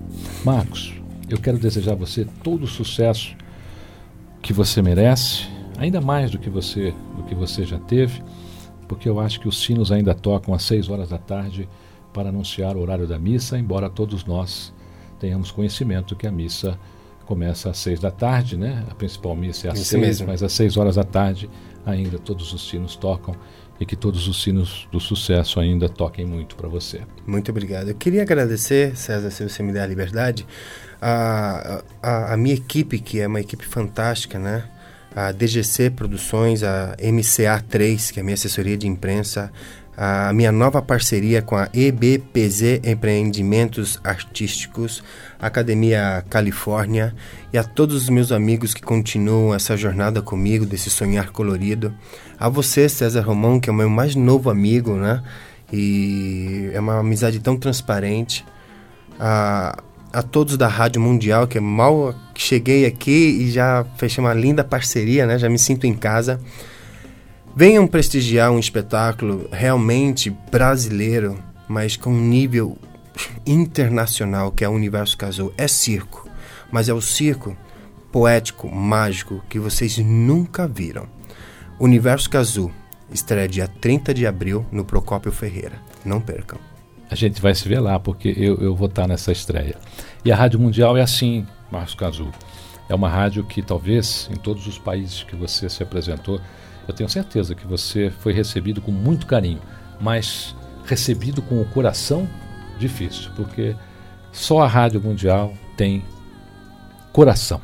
Marcos, 0.43 0.95
eu 1.29 1.39
quero 1.39 1.59
desejar 1.59 1.93
a 1.93 1.97
você 1.97 2.27
todo 2.43 2.63
o 2.63 2.69
sucesso 2.69 3.37
que 4.41 4.53
você 4.53 4.81
merece, 4.81 5.47
ainda 5.77 6.01
mais 6.01 6.31
do 6.31 6.39
que 6.39 6.49
você, 6.49 6.95
do 7.17 7.23
que 7.25 7.35
você 7.35 7.67
já 7.67 7.79
teve, 7.79 8.23
porque 8.89 9.09
eu 9.09 9.21
acho 9.21 9.41
que 9.41 9.49
os 9.49 9.63
sinos 9.63 9.93
ainda 9.93 10.15
tocam 10.15 10.55
às 10.55 10.63
6 10.63 10.89
horas 10.89 11.11
da 11.11 11.19
tarde 11.19 11.69
para 12.17 12.31
anunciar 12.31 12.79
o 12.79 12.81
horário 12.81 13.07
da 13.07 13.19
missa, 13.19 13.59
embora 13.59 13.91
todos 13.91 14.25
nós 14.25 14.73
tenhamos 15.21 15.51
conhecimento 15.51 16.17
que 16.17 16.27
a 16.27 16.33
missa 16.33 16.79
começa 17.27 17.69
às 17.69 17.77
6 17.77 18.01
da 18.01 18.11
tarde, 18.11 18.57
né? 18.57 18.83
A 18.91 18.95
principal 18.95 19.37
missa 19.37 19.69
é 19.69 19.71
às 19.71 19.81
6, 19.81 20.23
mas 20.23 20.43
às 20.43 20.51
6 20.55 20.79
horas 20.79 20.97
da 20.97 21.05
tarde 21.05 21.51
ainda 21.85 22.19
todos 22.19 22.55
os 22.55 22.71
sinos 22.71 22.97
tocam 22.97 23.37
e 23.79 23.85
que 23.85 23.95
todos 23.95 24.29
os 24.29 24.43
sinos 24.43 24.89
do 24.91 24.99
sucesso 24.99 25.61
ainda 25.61 25.91
toquem 25.91 26.25
muito 26.25 26.57
para 26.57 26.67
você. 26.69 27.03
Muito 27.27 27.51
obrigado. 27.51 27.89
Eu 27.89 27.95
queria 27.95 28.23
agradecer, 28.23 28.97
César, 28.97 29.31
se 29.31 29.47
você 29.47 29.63
me 29.63 29.71
der 29.71 29.83
a 29.83 29.87
liberdade, 29.87 30.47
a, 31.03 31.83
a, 32.03 32.33
a 32.33 32.37
minha 32.39 32.55
equipe, 32.55 32.99
que 32.99 33.21
é 33.21 33.27
uma 33.27 33.43
equipe 33.43 33.67
fantástica, 33.67 34.39
né? 34.39 34.65
A 35.15 35.33
DGC 35.33 35.91
Produções, 35.91 36.63
a 36.63 36.97
MCA3, 36.99 38.13
que 38.13 38.21
é 38.21 38.23
a 38.23 38.25
minha 38.25 38.35
assessoria 38.35 38.77
de 38.77 38.87
imprensa, 38.87 39.53
a 39.97 40.31
minha 40.33 40.53
nova 40.53 40.83
parceria 40.83 41.41
com 41.41 41.57
a 41.57 41.71
EBPZ 41.73 42.81
Empreendimentos 42.85 43.99
Artísticos, 44.05 45.03
Academia 45.41 46.23
Califórnia 46.29 47.15
e 47.51 47.57
a 47.57 47.65
todos 47.65 48.03
os 48.03 48.09
meus 48.11 48.31
amigos 48.31 48.75
que 48.75 48.83
continuam 48.83 49.55
essa 49.55 49.75
jornada 49.75 50.21
comigo, 50.21 50.67
desse 50.67 50.91
sonhar 50.91 51.31
colorido. 51.31 51.95
A 52.39 52.49
você, 52.49 52.89
César 52.89 53.23
Romão, 53.23 53.59
que 53.59 53.71
é 53.71 53.73
o 53.73 53.77
meu 53.77 53.89
mais 53.89 54.15
novo 54.15 54.51
amigo, 54.51 54.95
né? 54.97 55.23
E 55.73 56.71
é 56.75 56.79
uma 56.79 56.99
amizade 56.99 57.41
tão 57.41 57.57
transparente. 57.57 58.45
A, 59.19 59.83
a 60.13 60.23
todos 60.23 60.59
da 60.59 60.69
Rádio 60.69 61.01
Mundial, 61.01 61.47
que 61.47 61.59
mal 61.59 62.15
cheguei 62.35 62.85
aqui 62.85 63.39
e 63.41 63.51
já 63.51 63.85
fechei 63.97 64.23
uma 64.23 64.35
linda 64.35 64.63
parceria, 64.63 65.27
né? 65.27 65.39
Já 65.39 65.49
me 65.49 65.59
sinto 65.59 65.87
em 65.87 65.95
casa. 65.95 66.39
Venham 67.59 67.87
prestigiar 67.87 68.53
um 68.53 68.59
espetáculo 68.59 69.49
realmente 69.51 70.29
brasileiro, 70.29 71.43
mas 71.67 71.97
com 71.97 72.11
um 72.11 72.21
nível 72.21 72.77
internacional, 73.47 74.53
que 74.53 74.63
é 74.63 74.69
o 74.69 74.73
Universo 74.73 75.17
Casou. 75.17 75.55
É 75.57 75.67
circo, 75.67 76.29
mas 76.71 76.91
é 76.91 76.93
o 76.93 77.01
circo 77.01 77.57
poético, 78.13 78.71
mágico, 78.71 79.43
que 79.49 79.59
vocês 79.59 79.97
nunca 79.97 80.69
viram. 80.69 81.09
Universo 81.81 82.29
Cazu 82.29 82.71
estreia 83.11 83.49
dia 83.49 83.67
30 83.67 84.13
de 84.13 84.27
abril 84.27 84.67
no 84.71 84.85
Procópio 84.85 85.33
Ferreira. 85.33 85.81
Não 86.05 86.21
percam. 86.21 86.59
A 87.11 87.15
gente 87.15 87.41
vai 87.41 87.55
se 87.55 87.67
ver 87.67 87.81
lá, 87.81 87.99
porque 87.99 88.35
eu, 88.37 88.57
eu 88.57 88.77
vou 88.77 88.89
estar 88.89 89.09
nessa 89.09 89.33
estreia. 89.33 89.77
E 90.23 90.31
a 90.31 90.37
Rádio 90.37 90.61
Mundial 90.61 90.95
é 90.95 91.01
assim, 91.01 91.47
Marcos 91.73 91.95
Cazu. 91.95 92.31
É 92.87 92.95
uma 92.95 93.09
rádio 93.09 93.45
que 93.45 93.63
talvez 93.63 94.29
em 94.31 94.37
todos 94.37 94.67
os 94.67 94.79
países 94.79 95.23
que 95.23 95.35
você 95.35 95.71
se 95.71 95.83
apresentou 95.83 96.39
eu 96.87 96.95
tenho 96.95 97.09
certeza 97.09 97.55
que 97.55 97.67
você 97.67 98.13
foi 98.21 98.33
recebido 98.33 98.81
com 98.81 98.93
muito 98.93 99.27
carinho, 99.27 99.61
mas 100.01 100.55
recebido 100.85 101.43
com 101.43 101.61
o 101.61 101.65
coração 101.65 102.29
difícil, 102.79 103.31
porque 103.35 103.75
só 104.33 104.61
a 104.61 104.67
Rádio 104.67 105.01
Mundial 105.01 105.53
tem 105.77 106.05
coração. 107.13 107.61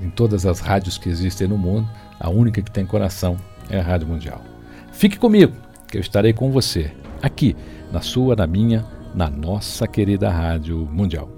Em 0.00 0.10
todas 0.10 0.46
as 0.46 0.60
rádios 0.60 0.96
que 0.96 1.08
existem 1.08 1.48
no 1.48 1.58
mundo, 1.58 1.88
a 2.20 2.30
única 2.30 2.62
que 2.62 2.70
tem 2.70 2.86
coração 2.86 3.36
é 3.68 3.80
a 3.80 3.82
Rádio 3.82 4.06
Mundial. 4.06 4.42
Fique 4.92 5.18
comigo, 5.18 5.54
que 5.88 5.96
eu 5.96 6.00
estarei 6.00 6.32
com 6.32 6.50
você, 6.50 6.92
aqui, 7.22 7.56
na 7.90 8.00
sua, 8.00 8.36
na 8.36 8.46
minha, 8.46 8.84
na 9.14 9.28
nossa 9.28 9.88
querida 9.88 10.30
Rádio 10.30 10.88
Mundial. 10.92 11.37